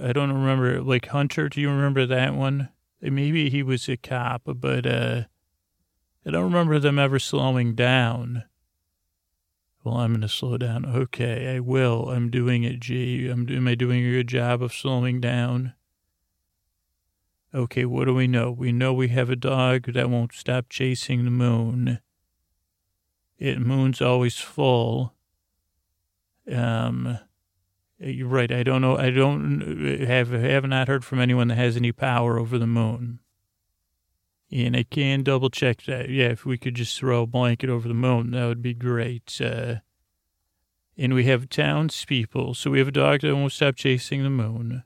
[0.00, 1.48] I don't remember like Hunter.
[1.48, 2.70] Do you remember that one?
[3.00, 5.22] Maybe he was a cop, but uh,
[6.24, 8.44] I don't remember them ever slowing down.
[9.82, 10.86] Well, I'm going to slow down.
[10.86, 12.10] Okay, I will.
[12.10, 13.28] I'm doing it, G.
[13.28, 15.74] I'm, am I doing a good job of slowing down?
[17.52, 18.52] Okay, what do we know?
[18.52, 21.98] We know we have a dog that won't stop chasing the moon.
[23.38, 25.14] It moon's always full.
[26.50, 27.18] Um,
[27.98, 28.50] you're right.
[28.50, 28.96] I don't know.
[28.96, 33.20] I don't have have not heard from anyone that has any power over the moon.
[34.50, 36.10] And I can double check that.
[36.10, 39.40] Yeah, if we could just throw a blanket over the moon, that would be great.
[39.40, 39.76] Uh,
[40.98, 42.54] and we have townspeople.
[42.54, 44.82] So we have a dog that won't stop chasing the moon.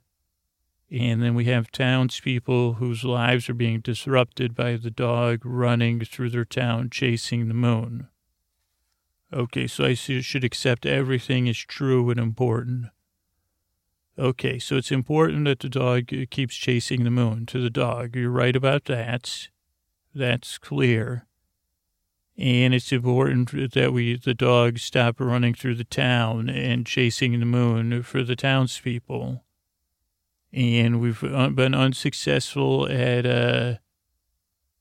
[0.88, 6.30] And then we have townspeople whose lives are being disrupted by the dog running through
[6.30, 8.06] their town chasing the moon.
[9.32, 12.86] Okay, so I should accept everything is true and important.
[14.18, 18.16] Okay, so it's important that the dog keeps chasing the moon to the dog.
[18.16, 19.48] You're right about that.
[20.14, 21.26] That's clear.
[22.38, 27.46] And it's important that we the dog stop running through the town and chasing the
[27.46, 29.42] moon for the townspeople.
[30.52, 33.74] And we've been unsuccessful at uh,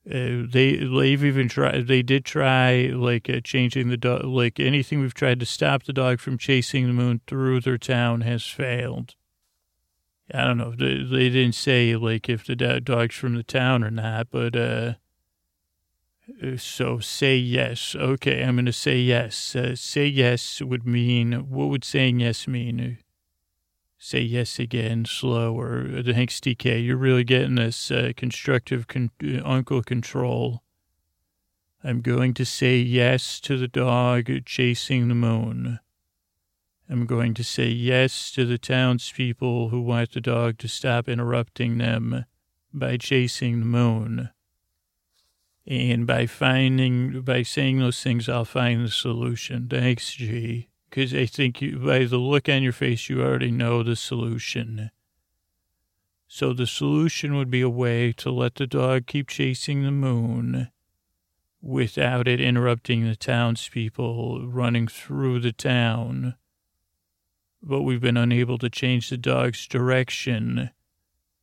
[0.07, 1.87] uh, they they've even tried.
[1.87, 4.25] They did try like uh, changing the dog.
[4.25, 8.21] Like anything we've tried to stop the dog from chasing the moon through their town
[8.21, 9.15] has failed.
[10.31, 10.75] I don't know.
[10.77, 14.93] They, they didn't say like if the dog's from the town or not, but uh.
[16.43, 17.95] uh so say yes.
[17.95, 19.55] Okay, I'm gonna say yes.
[19.55, 22.99] Uh, say yes would mean what would saying yes mean?
[24.05, 26.03] Say yes again, slower.
[26.03, 26.85] Thanks, DK.
[26.85, 30.61] You're really getting this uh, constructive con- uh, uncle control.
[31.83, 35.79] I'm going to say yes to the dog chasing the moon.
[36.87, 41.79] I'm going to say yes to the townspeople who want the dog to stop interrupting
[41.79, 42.25] them
[42.71, 44.29] by chasing the moon.
[45.65, 49.67] And by finding, by saying those things, I'll find the solution.
[49.67, 50.69] Thanks, G.
[50.95, 54.91] Because I think you, by the look on your face, you already know the solution.
[56.25, 60.71] So the solution would be a way to let the dog keep chasing the moon
[61.61, 66.35] without it interrupting the townspeople running through the town.
[67.61, 70.69] But we've been unable to change the dog's direction.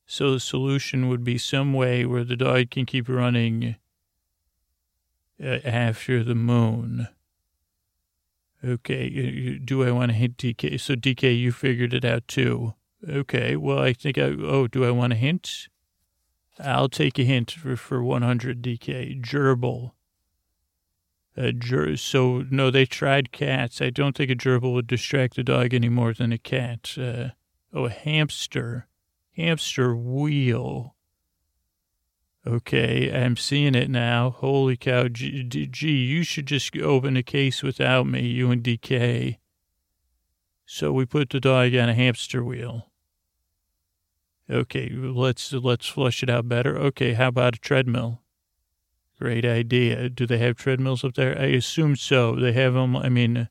[0.06, 3.76] So the solution would be some way where the dog can keep running
[5.38, 7.08] uh, after the moon.
[8.64, 10.79] Okay, do I want to hint DK?
[10.81, 12.75] So DK, you figured it out too.
[13.09, 15.68] Okay, well, I think I, oh, do I want a hint?
[16.61, 19.20] I'll take a hint for, for 100 DK.
[19.20, 19.92] Gerbil.
[21.37, 23.81] A ger- so, no, they tried cats.
[23.81, 26.94] I don't think a gerbil would distract a dog any more than a cat.
[26.96, 27.31] Uh,
[27.72, 28.87] oh, a hamster.
[29.35, 30.94] Hamster wheel.
[32.44, 34.31] Okay, I'm seeing it now.
[34.31, 35.07] Holy cow.
[35.09, 39.38] Gee, you should just open a case without me, you and DK.
[40.66, 42.90] So we put the dog on a hamster wheel.
[44.50, 46.76] Okay, let's let's flush it out better.
[46.76, 48.22] Okay, how about a treadmill?
[49.20, 50.09] Great idea.
[50.09, 51.38] Do they have treadmills up there?
[51.38, 52.35] I assume so.
[52.35, 52.96] They have them.
[52.96, 53.48] I mean,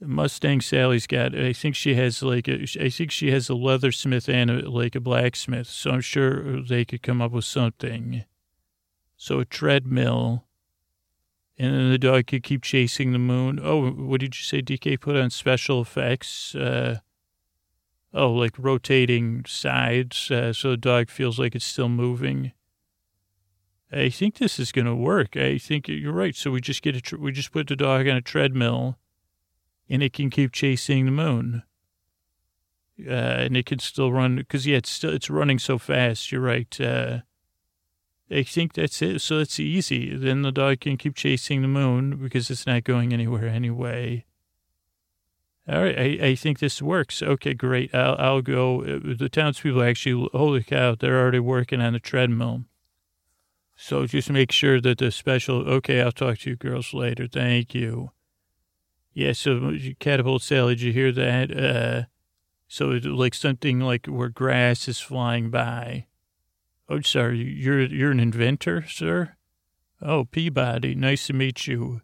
[0.00, 1.34] Mustang Sally's got.
[1.34, 2.48] I think she has like.
[2.48, 5.66] A, I think she has a leathersmith and a, like a blacksmith.
[5.66, 8.24] So I'm sure they could come up with something.
[9.16, 10.44] So a treadmill,
[11.56, 13.60] and then the dog could keep chasing the moon.
[13.62, 14.60] Oh, what did you say?
[14.60, 16.54] DK put on special effects.
[16.54, 16.98] Uh,
[18.12, 22.52] oh, like rotating sides, uh, so the dog feels like it's still moving.
[23.92, 25.36] I think this is going to work.
[25.36, 26.34] I think you're right.
[26.34, 28.98] So we just get a, we just put the dog on a treadmill
[29.88, 31.62] and it can keep chasing the moon.
[33.00, 36.30] Uh, and it can still run because yeah, it's still it's running so fast.
[36.30, 36.80] You're right.
[36.80, 37.20] Uh,
[38.30, 39.20] I think that's it.
[39.20, 40.16] So it's easy.
[40.16, 44.24] Then the dog can keep chasing the moon because it's not going anywhere anyway.
[45.66, 47.22] All right, I, I think this works.
[47.22, 47.94] Okay, great.
[47.94, 48.82] I'll I'll go.
[48.82, 52.64] Uh, the townspeople actually, holy cow, they're already working on the treadmill.
[53.76, 55.68] So just make sure that the special.
[55.68, 57.26] Okay, I'll talk to you girls later.
[57.26, 58.13] Thank you.
[59.14, 61.56] Yeah, so catapult Sally, did you hear that?
[61.56, 62.02] Uh,
[62.66, 66.06] so it's like something like where grass is flying by.
[66.88, 69.36] Oh, sorry, you're you're an inventor, sir.
[70.02, 72.02] Oh, Peabody, nice to meet you.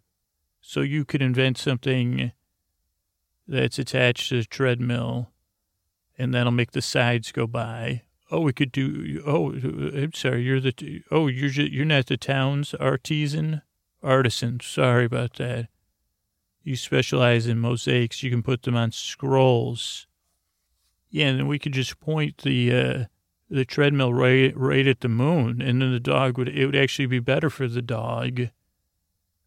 [0.61, 2.33] So you could invent something
[3.49, 5.33] that's attached to a treadmill,
[6.17, 8.03] and that'll make the sides go by.
[8.31, 9.21] Oh, we could do.
[9.27, 10.43] Oh, I'm sorry.
[10.43, 11.03] You're the.
[11.11, 13.63] Oh, you're you're not the town's artisan
[14.01, 14.61] artisan.
[14.61, 15.69] Sorry about that.
[16.63, 18.23] You specialize in mosaics.
[18.23, 20.07] You can put them on scrolls.
[21.09, 23.05] Yeah, and then we could just point the uh,
[23.49, 27.07] the treadmill right right at the moon, and then the dog would it would actually
[27.07, 28.49] be better for the dog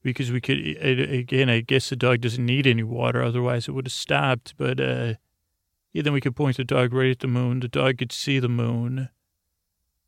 [0.02, 1.49] because we could again.
[1.49, 4.56] I guess the dog doesn't need any water, otherwise it would have stopped.
[4.58, 5.13] But uh,
[5.93, 7.62] yeah, then we could point the dog right at the moon.
[7.62, 9.10] The dog could see the moon.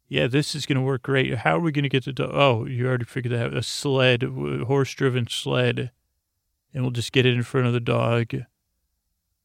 [0.07, 1.33] Yeah, this is going to work great.
[1.33, 2.31] How are we going to get the dog?
[2.33, 3.57] Oh, you already figured that out.
[3.57, 5.91] A sled, horse-driven sled
[6.75, 8.33] and we'll just get it in front of the dog,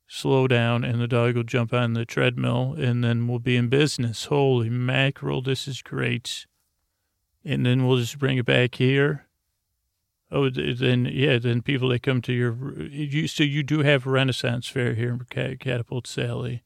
[0.09, 3.69] slow down, and the dog will jump on the treadmill, and then we'll be in
[3.69, 4.25] business.
[4.25, 6.47] Holy mackerel, this is great.
[7.45, 9.27] And then we'll just bring it back here.
[10.33, 14.11] Oh, then, yeah, then people that come to your, you, so you do have a
[14.11, 16.65] Renaissance fair here in Catapult Sally.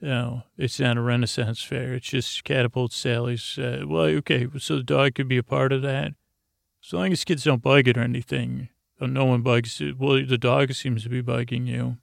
[0.00, 1.94] No, it's not a Renaissance fair.
[1.94, 3.58] It's just Catapult Sally's.
[3.58, 6.12] Uh, well, okay, so the dog could be a part of that.
[6.84, 8.68] As long as kids don't bug it or anything.
[9.02, 9.90] Oh, no one bugs you.
[9.90, 11.96] Uh, well, the dog seems to be bugging you.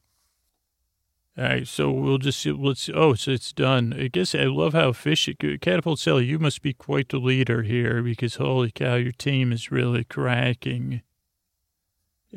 [1.38, 2.89] All right, so we'll just let's.
[2.93, 3.93] Oh, so it's done.
[3.97, 6.25] I guess I love how fish uh, catapult Sally.
[6.25, 11.01] You must be quite the leader here because holy cow, your team is really cracking.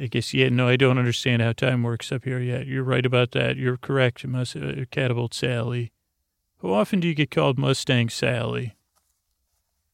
[0.01, 0.49] I guess yeah.
[0.49, 2.69] No, I don't understand how time works up here yet.
[2.69, 3.57] You're right about that.
[3.57, 4.25] You're correct.
[4.25, 5.91] Must uh, catapult Sally.
[6.63, 8.77] How often do you get called Mustang Sally?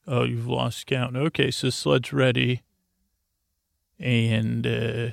[0.06, 1.16] Oh, you've lost count.
[1.16, 2.64] Okay, so sled's ready
[3.98, 5.10] and uh,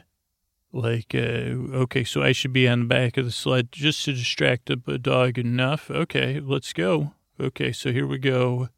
[0.72, 4.14] like uh, okay, so I should be on the back of the sled just to
[4.14, 5.90] distract the dog enough.
[5.90, 7.14] Okay, let's go.
[7.40, 8.70] Okay, so here we go.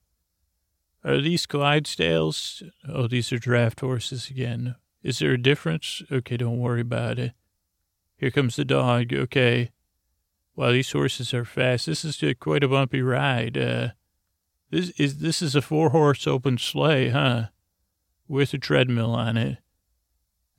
[1.03, 2.63] Are these Clydesdales?
[2.87, 4.75] Oh, these are draft horses again.
[5.03, 6.01] Is there a difference?
[6.11, 7.33] Okay, don't worry about it.
[8.17, 9.13] Here comes the dog.
[9.13, 9.71] Okay.
[10.55, 11.85] Wow, these horses are fast.
[11.85, 13.57] This is quite a bumpy ride.
[13.57, 13.89] Uh,
[14.71, 17.47] this is this is a four horse open sleigh, huh?
[18.27, 19.59] with a treadmill on it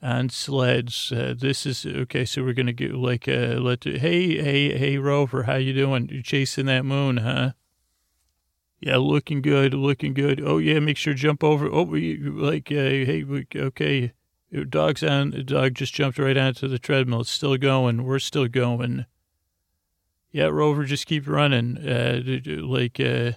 [0.02, 1.12] on sleds.
[1.12, 2.24] Uh, this is okay.
[2.24, 6.08] So we're gonna get like uh, let hey hey hey Rover, how you doing?
[6.10, 7.52] You chasing that moon, huh?
[8.80, 10.40] Yeah, looking good, looking good.
[10.44, 11.68] Oh yeah, make sure jump over.
[11.70, 13.24] Oh, you, like uh, hey,
[13.56, 14.12] okay.
[14.68, 15.44] Dog's on.
[15.44, 17.20] Dog just jumped right onto the treadmill.
[17.20, 18.04] It's still going.
[18.04, 19.04] We're still going.
[20.30, 21.76] Yeah, Rover, just keep running.
[21.76, 22.22] Uh,
[22.62, 23.32] like uh,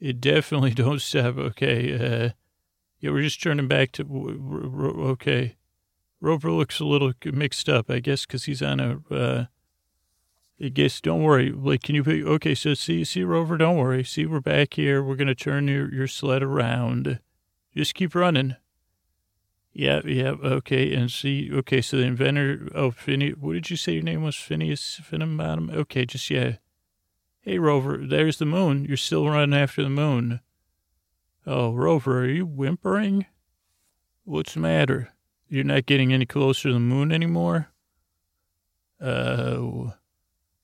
[0.00, 1.36] it definitely don't stop.
[1.36, 1.94] Okay.
[1.94, 2.30] Uh,
[2.98, 4.04] yeah, we're just turning back to
[5.10, 5.56] okay.
[6.22, 9.00] Rover looks a little mixed up, I guess, because he's on a.
[9.12, 9.44] Uh,
[10.62, 11.50] I guess don't worry.
[11.50, 12.04] Like, can you?
[12.06, 14.04] Okay, so see, see, Rover, don't worry.
[14.04, 15.02] See, we're back here.
[15.02, 17.18] We're gonna turn your your sled around.
[17.76, 18.54] Just keep running.
[19.72, 23.94] Yeah, yeah, okay, and see, okay, so the inventor, oh, Phineas, what did you say
[23.94, 24.36] your name was?
[24.36, 25.70] Phineas Bottom.
[25.70, 26.56] Okay, just, yeah.
[27.40, 28.84] Hey, Rover, there's the moon.
[28.84, 30.40] You're still running after the moon.
[31.46, 33.24] Oh, Rover, are you whimpering?
[34.24, 35.14] What's the matter?
[35.52, 37.68] You're not getting any closer to the moon anymore?
[39.02, 39.92] Oh,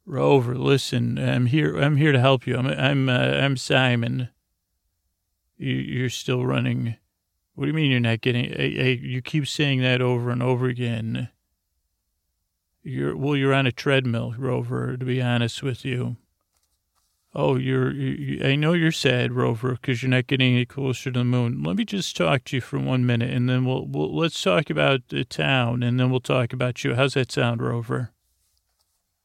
[0.06, 1.76] Rover, listen, I'm here.
[1.76, 2.56] I'm here to help you.
[2.56, 4.30] I'm I'm uh, I'm Simon.
[5.58, 6.96] You, you're still running.
[7.54, 8.50] What do you mean you're not getting?
[8.50, 11.28] You keep saying that over and over again.
[12.82, 13.36] You're well.
[13.36, 14.96] You're on a treadmill, Rover.
[14.96, 16.16] To be honest with you.
[17.40, 21.20] Oh, you're, you, I know you're sad, Rover, because you're not getting any closer to
[21.20, 21.62] the moon.
[21.62, 24.70] Let me just talk to you for one minute, and then we'll, we'll let's talk
[24.70, 26.96] about the town, and then we'll talk about you.
[26.96, 28.10] How's that sound, Rover?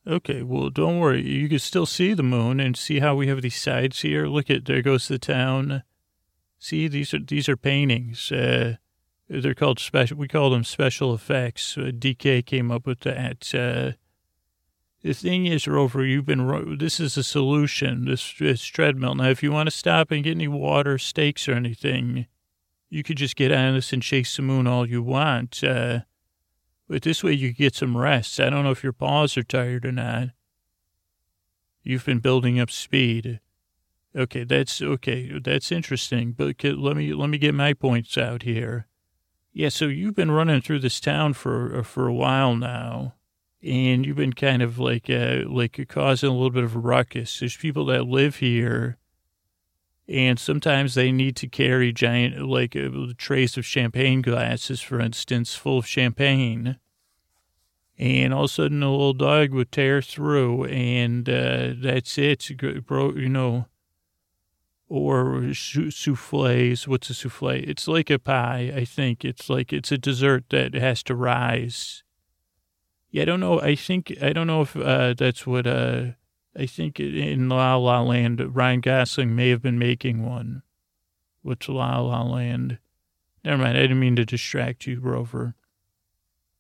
[0.05, 1.28] Okay, well, don't worry.
[1.28, 4.28] You can still see the moon and see how we have these sides here.
[4.28, 5.82] Look at there goes the town.
[6.59, 8.32] See, these are these are paintings.
[8.32, 8.76] Uh,
[9.28, 10.18] they're called special.
[10.18, 11.80] We call them special effects.
[11.80, 13.55] Uh, DK came up with that.
[13.55, 13.97] Uh,
[15.04, 19.16] the thing is, Rover, you've been, this is a solution, this, this treadmill.
[19.16, 22.28] Now, if you want to stop and get any water, steaks, or anything,
[22.89, 25.62] you could just get on this and chase the moon all you want.
[25.62, 26.01] Uh,
[26.88, 28.39] but this way you get some rest.
[28.39, 30.30] I don't know if your paws are tired or not.
[31.84, 33.41] You've been building up speed.
[34.16, 35.38] Okay, that's okay.
[35.38, 36.32] That's interesting.
[36.32, 38.88] But let me let me get my points out here.
[39.51, 43.16] Yeah, so you've been running through this town for for a while now
[43.64, 47.39] and you've been kind of like uh, like causing a little bit of a ruckus.
[47.39, 48.97] There's people that live here,
[50.07, 55.55] and sometimes they need to carry giant like uh, trays of champagne glasses, for instance,
[55.55, 56.78] full of champagne.
[57.97, 62.49] And all of a sudden, a little dog would tear through, and uh, that's it,
[62.86, 63.14] bro.
[63.14, 63.68] You know,
[64.89, 66.88] or souffles.
[66.88, 67.64] What's a souffle?
[67.66, 68.74] It's like a pie.
[68.76, 72.03] I think it's like it's a dessert that has to rise
[73.14, 73.61] yeah, I don't know.
[73.61, 76.14] I think I don't know if uh, that's what uh,
[76.57, 80.64] I think in La La Land, Ryan Gosling may have been making one.
[81.43, 82.80] What's La La Land?
[83.45, 83.78] Never mind.
[83.78, 85.53] I didn't mean to distract you, Rover.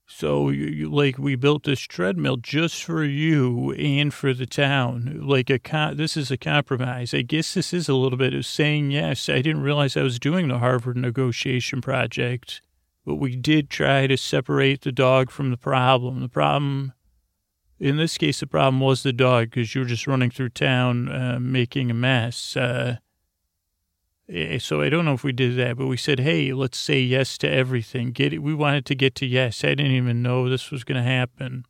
[0.05, 5.21] So, you, you, like, we built this treadmill just for you and for the town.
[5.23, 5.59] Like a
[5.95, 7.15] this is a compromise.
[7.15, 9.27] I guess this is a little bit of saying yes.
[9.27, 12.61] I didn't realize I was doing the Harvard negotiation project
[13.05, 16.21] but we did try to separate the dog from the problem.
[16.21, 16.93] The problem,
[17.79, 21.09] in this case, the problem was the dog because you were just running through town
[21.09, 22.55] uh, making a mess.
[22.55, 22.97] Uh,
[24.29, 27.01] eh, so I don't know if we did that, but we said, hey, let's say
[27.01, 28.11] yes to everything.
[28.11, 28.39] Get it.
[28.39, 29.63] We wanted to get to yes.
[29.63, 31.65] I didn't even know this was going to happen.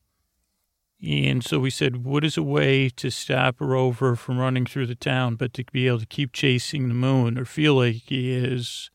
[1.06, 4.96] And so we said, what is a way to stop Rover from running through the
[4.96, 8.90] town, but to be able to keep chasing the moon or feel like he is?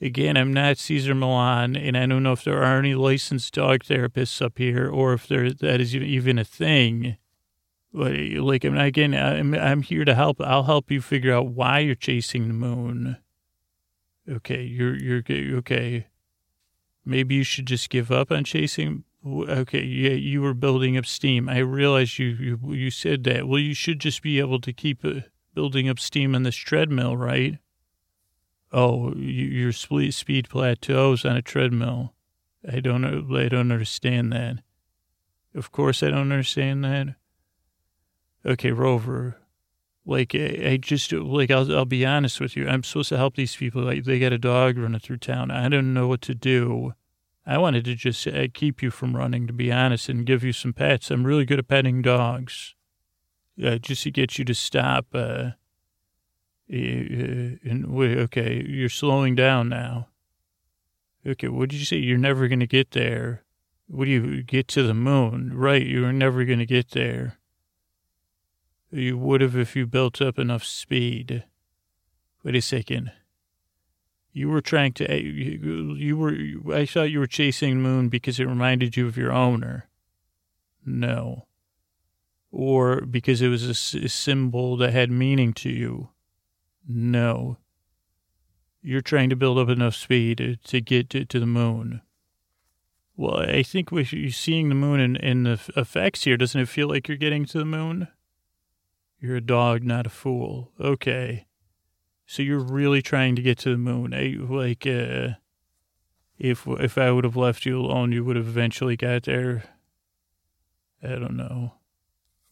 [0.00, 3.82] Again, I'm not Cesar Millan, and I don't know if there are any licensed dog
[3.82, 7.16] therapists up here or if there that is even a thing.
[7.94, 9.14] But like, I'm not again.
[9.14, 10.38] I'm I'm here to help.
[10.42, 13.16] I'll help you figure out why you're chasing the moon.
[14.28, 15.22] Okay, you're you're
[15.58, 16.08] okay.
[17.04, 19.04] Maybe you should just give up on chasing.
[19.24, 21.48] Okay, yeah, you were building up steam.
[21.48, 23.48] I realize you you you said that.
[23.48, 25.20] Well, you should just be able to keep uh,
[25.54, 27.58] building up steam on this treadmill, right?
[28.76, 32.12] Oh, your speed plateaus on a treadmill.
[32.70, 34.58] I don't I don't understand that.
[35.54, 37.14] Of course, I don't understand that.
[38.44, 39.38] Okay, Rover.
[40.04, 42.68] Like I just like I'll I'll be honest with you.
[42.68, 43.82] I'm supposed to help these people.
[43.82, 45.50] Like they got a dog running through town.
[45.50, 46.92] I don't know what to do.
[47.46, 50.52] I wanted to just uh, keep you from running, to be honest, and give you
[50.52, 51.10] some pets.
[51.10, 52.74] I'm really good at petting dogs.
[53.64, 55.06] Uh, just to get you to stop.
[55.14, 55.50] Uh,
[56.72, 60.08] okay, you're slowing down now.
[61.26, 61.96] Okay, what did you say?
[61.96, 63.42] You're never going to get there.
[63.88, 65.52] What do you get to the moon?
[65.56, 67.38] Right, you're never going to get there.
[68.90, 71.44] You would have if you built up enough speed.
[72.42, 73.12] Wait a second.
[74.32, 76.36] You were trying to, you, were,
[76.74, 79.88] I thought you were chasing the moon because it reminded you of your owner.
[80.84, 81.46] No.
[82.52, 86.10] Or because it was a symbol that had meaning to you.
[86.88, 87.58] No.
[88.82, 92.02] You're trying to build up enough speed to, get to, to the moon.
[93.16, 97.08] Well, I think you seeing the moon and, the effects here, doesn't it feel like
[97.08, 98.08] you're getting to the moon?
[99.20, 100.70] You're a dog, not a fool.
[100.78, 101.46] Okay.
[102.26, 104.12] So you're really trying to get to the moon.
[104.12, 105.36] I, like, uh,
[106.38, 109.64] if if I would have left you alone, you would have eventually got there.
[111.02, 111.74] I don't know.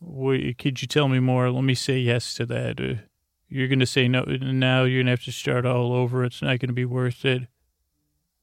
[0.01, 1.51] Wait, could you tell me more?
[1.51, 3.01] Let me say yes to that.
[3.55, 4.23] Uh, you're going to say no.
[4.23, 6.25] and Now you're going to have to start all over.
[6.25, 7.49] It's not going to be worth it.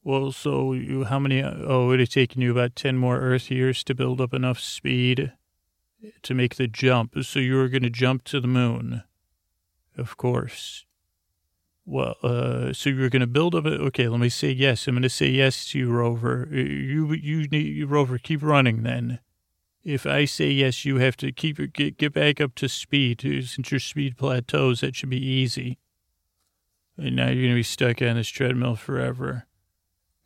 [0.04, 1.42] Well, so you, how many?
[1.42, 5.32] Oh, it have taken you about 10 more Earth years to build up enough speed
[6.22, 7.14] to make the jump.
[7.22, 9.04] So you were going to jump to the moon.
[9.96, 10.84] Of course.
[11.84, 13.66] Well, uh, so you're going to build up.
[13.66, 14.86] A, okay, let me say yes.
[14.86, 16.48] I'm going to say yes to you, Rover.
[16.50, 18.18] You, you need Rover.
[18.18, 18.82] Keep running.
[18.82, 19.20] Then,
[19.84, 23.20] if I say yes, you have to keep get get back up to speed.
[23.20, 25.78] Since your speed plateaus, that should be easy.
[26.96, 29.46] And now you're going to be stuck on this treadmill forever.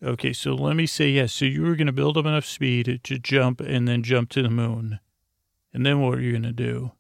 [0.03, 1.33] Okay, so let me say yes.
[1.33, 4.43] So you were going to build up enough speed to jump and then jump to
[4.43, 5.01] the moon.
[5.73, 6.93] And then what are you going to do?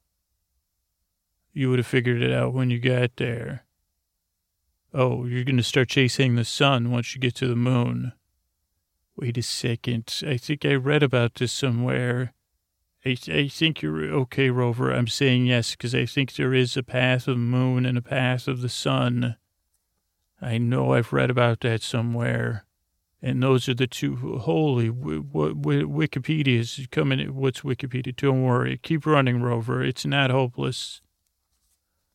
[1.52, 3.64] You would have figured it out when you got there.
[4.94, 8.12] Oh, you're going to start chasing the sun once you get to the moon.
[9.14, 10.22] Wait a second.
[10.26, 12.32] I think I read about this somewhere.
[13.07, 14.92] I, I think you're okay, Rover.
[14.92, 18.02] I'm saying yes because I think there is a path of the moon and a
[18.02, 19.36] path of the sun.
[20.42, 22.64] I know I've read about that somewhere.
[23.22, 24.38] And those are the two.
[24.38, 27.34] Holy, what Wikipedia is coming.
[27.34, 28.14] What's Wikipedia?
[28.14, 28.78] Don't worry.
[28.82, 29.82] Keep running, Rover.
[29.82, 31.00] It's not hopeless.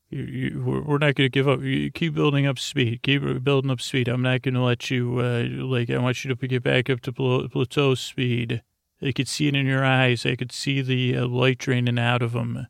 [0.09, 1.61] You, you, we're not going to give up.
[1.61, 3.01] You keep building up speed.
[3.01, 4.09] Keep building up speed.
[4.09, 6.99] I'm not going to let you, uh, like, I want you to get back up
[7.01, 8.61] to plateau speed.
[9.01, 10.25] I could see it in your eyes.
[10.25, 12.67] I could see the uh, light draining out of them.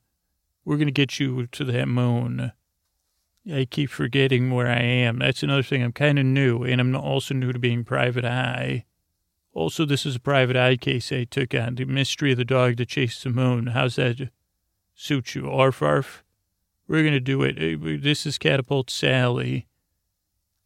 [0.64, 2.52] We're going to get you to that moon.
[3.52, 5.20] I keep forgetting where I am.
[5.20, 5.84] That's another thing.
[5.84, 8.86] I'm kind of new, and I'm also new to being private eye.
[9.54, 11.76] Also, this is a private eye case I took on.
[11.76, 13.68] The mystery of the dog that chased the moon.
[13.68, 14.30] How's that
[14.94, 15.50] suit you?
[15.50, 16.24] Arf, arf?
[16.88, 18.02] We're going to do it.
[18.02, 19.68] This is Catapult Sally.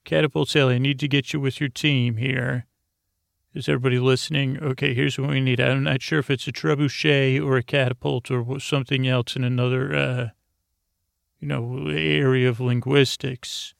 [0.03, 2.67] Catapult Sally, I need to get you with your team here.
[3.55, 4.61] Is everybody listening?
[4.61, 5.61] Okay, here's what we need.
[5.61, 9.95] I'm not sure if it's a trebuchet or a catapult or something else in another
[9.95, 10.29] uh,
[11.39, 13.73] you know, area of linguistics.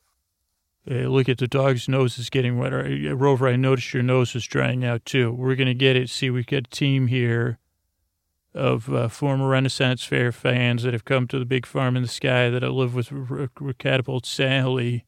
[0.90, 2.86] Uh, look at the dog's nose is getting wetter.
[2.86, 5.34] Uh, Rover, I noticed your nose is drying out too.
[5.34, 6.10] We're going to get it.
[6.10, 7.60] See, we've got a team here
[8.54, 12.08] of uh, former Renaissance Fair fans that have come to the big farm in the
[12.08, 15.04] sky that I live with, with Catapult Sally.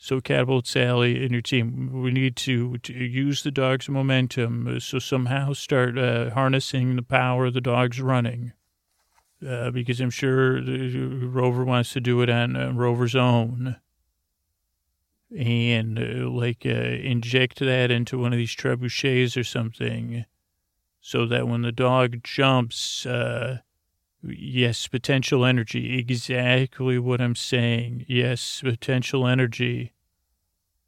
[0.00, 4.76] So, Catapult Sally and your team, we need to, to use the dog's momentum.
[4.76, 8.52] Uh, so, somehow start uh, harnessing the power of the dog's running
[9.46, 13.76] uh, because I'm sure Rover wants to do it on uh, Rover's own
[15.36, 20.24] and uh, like uh, inject that into one of these trebuchets or something
[21.00, 23.58] so that when the dog jumps, uh,
[24.22, 28.04] yes, potential energy, exactly what I'm saying.
[28.08, 29.92] Yes, potential energy.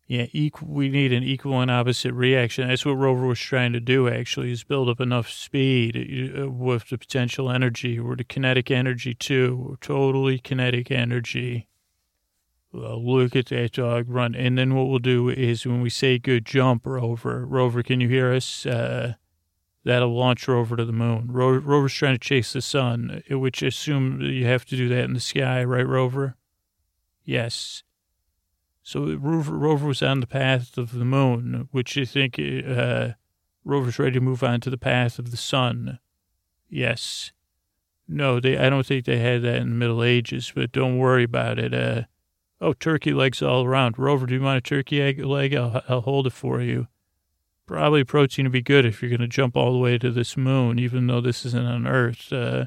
[0.06, 2.66] Yeah, equal, we need an equal and opposite reaction.
[2.66, 6.88] That's what Rover was trying to do, actually, is build up enough speed uh, with
[6.88, 9.78] the potential energy or the kinetic energy, too.
[9.80, 11.68] Totally kinetic energy.
[12.72, 14.34] Well, look at that dog run.
[14.34, 18.08] And then what we'll do is when we say good jump, Rover, Rover, can you
[18.08, 18.66] hear us?
[18.66, 19.14] Uh,
[19.84, 21.28] that'll launch Rover to the moon.
[21.30, 25.14] Ro- Rover's trying to chase the sun, which assume you have to do that in
[25.14, 26.36] the sky, right, Rover?
[27.24, 27.82] Yes.
[28.82, 33.10] So Rover, Rover was on the path of the moon, which I think uh,
[33.64, 35.98] Rover's ready to move on to the path of the sun.
[36.68, 37.32] Yes.
[38.08, 38.58] No, they.
[38.58, 41.72] I don't think they had that in the Middle Ages, but don't worry about it.
[41.72, 42.02] Uh,
[42.60, 43.98] oh, turkey legs all around.
[43.98, 45.54] Rover, do you want a turkey egg leg?
[45.54, 46.88] I'll, I'll hold it for you.
[47.70, 50.36] Probably protein would be good if you're going to jump all the way to this
[50.36, 52.32] moon, even though this isn't on Earth.
[52.32, 52.64] Uh,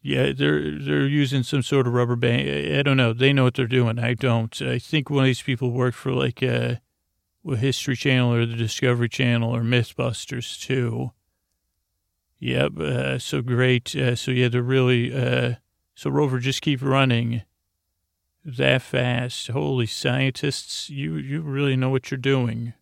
[0.00, 2.78] yeah, they're they're using some sort of rubber band.
[2.78, 3.12] I don't know.
[3.12, 3.98] They know what they're doing.
[3.98, 4.62] I don't.
[4.62, 6.80] I think one of these people worked for like a,
[7.46, 11.10] uh, a History Channel or the Discovery Channel or MythBusters too.
[12.38, 12.78] Yep.
[12.78, 13.94] Uh, so great.
[13.94, 15.14] Uh, so yeah, they're really.
[15.14, 15.56] Uh,
[15.94, 17.42] so Rover, just keep running.
[18.46, 19.48] That fast.
[19.48, 22.72] Holy scientists, you you really know what you're doing.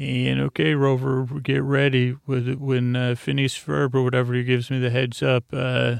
[0.00, 4.88] And okay, Rover, get ready when uh, Phineas Ferb or whatever he gives me the
[4.88, 5.44] heads up.
[5.52, 5.96] Uh,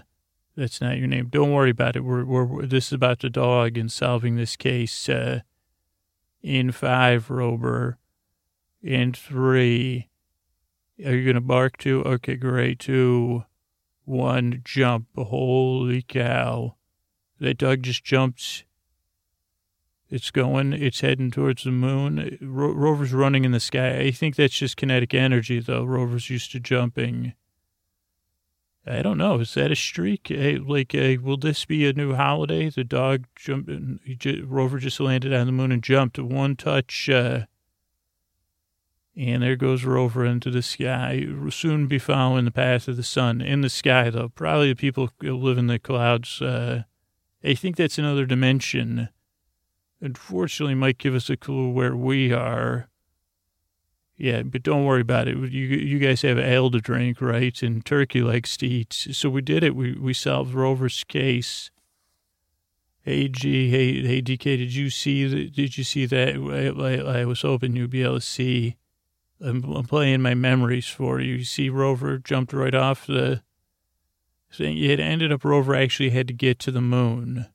[0.56, 1.26] that's not your name.
[1.28, 2.00] Don't worry about it.
[2.00, 5.06] We're, we're, this is about the dog and solving this case.
[5.06, 5.40] Uh,
[6.42, 7.98] In five, Rover.
[8.82, 10.08] In three.
[11.04, 12.02] Are you to bark too?
[12.04, 12.78] Okay, great.
[12.78, 13.44] Two,
[14.06, 15.08] one, jump.
[15.14, 16.74] Holy cow.
[17.38, 18.64] That dog just jumped.
[20.10, 22.36] It's going, it's heading towards the moon.
[22.40, 24.00] Ro- Rover's running in the sky.
[24.00, 25.84] I think that's just kinetic energy, though.
[25.84, 27.34] Rover's used to jumping.
[28.86, 29.38] I don't know.
[29.38, 30.28] Is that a streak?
[30.28, 32.70] Hey, like, uh, will this be a new holiday?
[32.70, 33.70] The dog jumped,
[34.44, 37.08] Rover just landed on the moon and jumped one touch.
[37.08, 37.44] Uh,
[39.16, 41.24] and there goes Rover into the sky.
[41.50, 44.30] Soon be following the path of the sun in the sky, though.
[44.30, 46.40] Probably the people who live in the clouds.
[46.40, 46.84] Uh,
[47.44, 49.10] I think that's another dimension.
[50.00, 52.88] Unfortunately, might give us a clue where we are.
[54.16, 55.36] Yeah, but don't worry about it.
[55.36, 57.62] You you guys have ale to drink, right?
[57.62, 58.92] And turkey likes to eat.
[58.92, 59.74] So we did it.
[59.74, 61.70] We we solved Rover's case.
[63.02, 66.36] Hey G, hey hey DK, did you see the, Did you see that?
[66.36, 68.76] I, I, I was hoping you'd be able to see
[69.40, 71.36] I'm, I'm playing my memories for you.
[71.36, 73.42] You see, Rover jumped right off the
[74.52, 74.76] thing.
[74.76, 77.46] It ended up Rover actually had to get to the moon.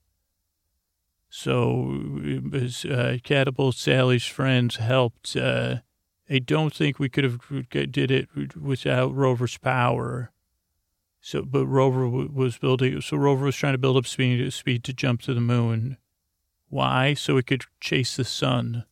[1.38, 2.00] So
[2.50, 5.36] was, uh, Catapult Sally's friends helped.
[5.36, 5.80] Uh,
[6.30, 10.32] I don't think we could have did it without Rover's power.
[11.20, 13.02] So, but Rover was building.
[13.02, 15.98] So Rover was trying to build up speed, speed to jump to the moon.
[16.70, 17.14] Why?
[17.14, 18.86] So it could chase the sun.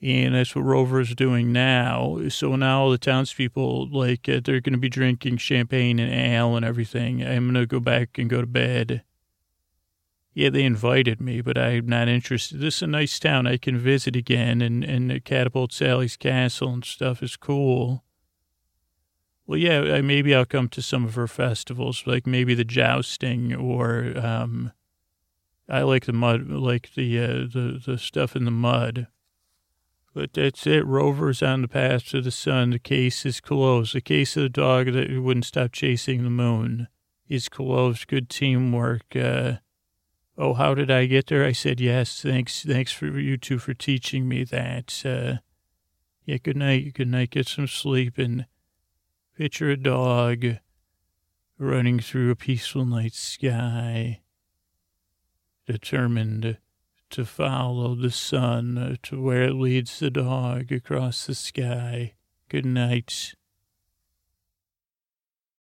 [0.00, 2.20] And that's what Rover is doing now.
[2.30, 6.56] So now all the townspeople, like, uh, they're going to be drinking champagne and ale
[6.56, 7.22] and everything.
[7.22, 9.02] I'm going to go back and go to bed.
[10.34, 12.58] Yeah, they invited me, but I'm not interested.
[12.58, 13.46] This is a nice town.
[13.46, 18.04] I can visit again, and, and Catapult Sally's castle and stuff is cool.
[19.46, 24.12] Well, yeah, maybe I'll come to some of her festivals, like maybe the jousting or
[24.16, 24.72] um,
[25.68, 29.06] I like the mud, like the uh, the the stuff in the mud.
[30.14, 30.86] But that's it.
[30.86, 32.70] Rover's on the path to the sun.
[32.70, 33.94] The case is closed.
[33.94, 36.88] The case of the dog that wouldn't stop chasing the moon
[37.28, 38.06] is closed.
[38.06, 39.14] Good teamwork.
[39.14, 39.54] Uh,
[40.36, 41.44] oh, how did I get there?
[41.44, 42.22] I said yes.
[42.22, 42.62] Thanks.
[42.62, 45.02] Thanks for you two for teaching me that.
[45.04, 45.38] Uh,
[46.24, 46.38] yeah.
[46.38, 46.94] Good night.
[46.94, 47.30] Good night.
[47.30, 48.46] Get some sleep and
[49.36, 50.44] picture a dog
[51.58, 54.20] running through a peaceful night sky,
[55.66, 56.58] determined
[57.10, 62.14] to follow the sun to where it leads the dog across the sky.
[62.48, 63.34] Good night.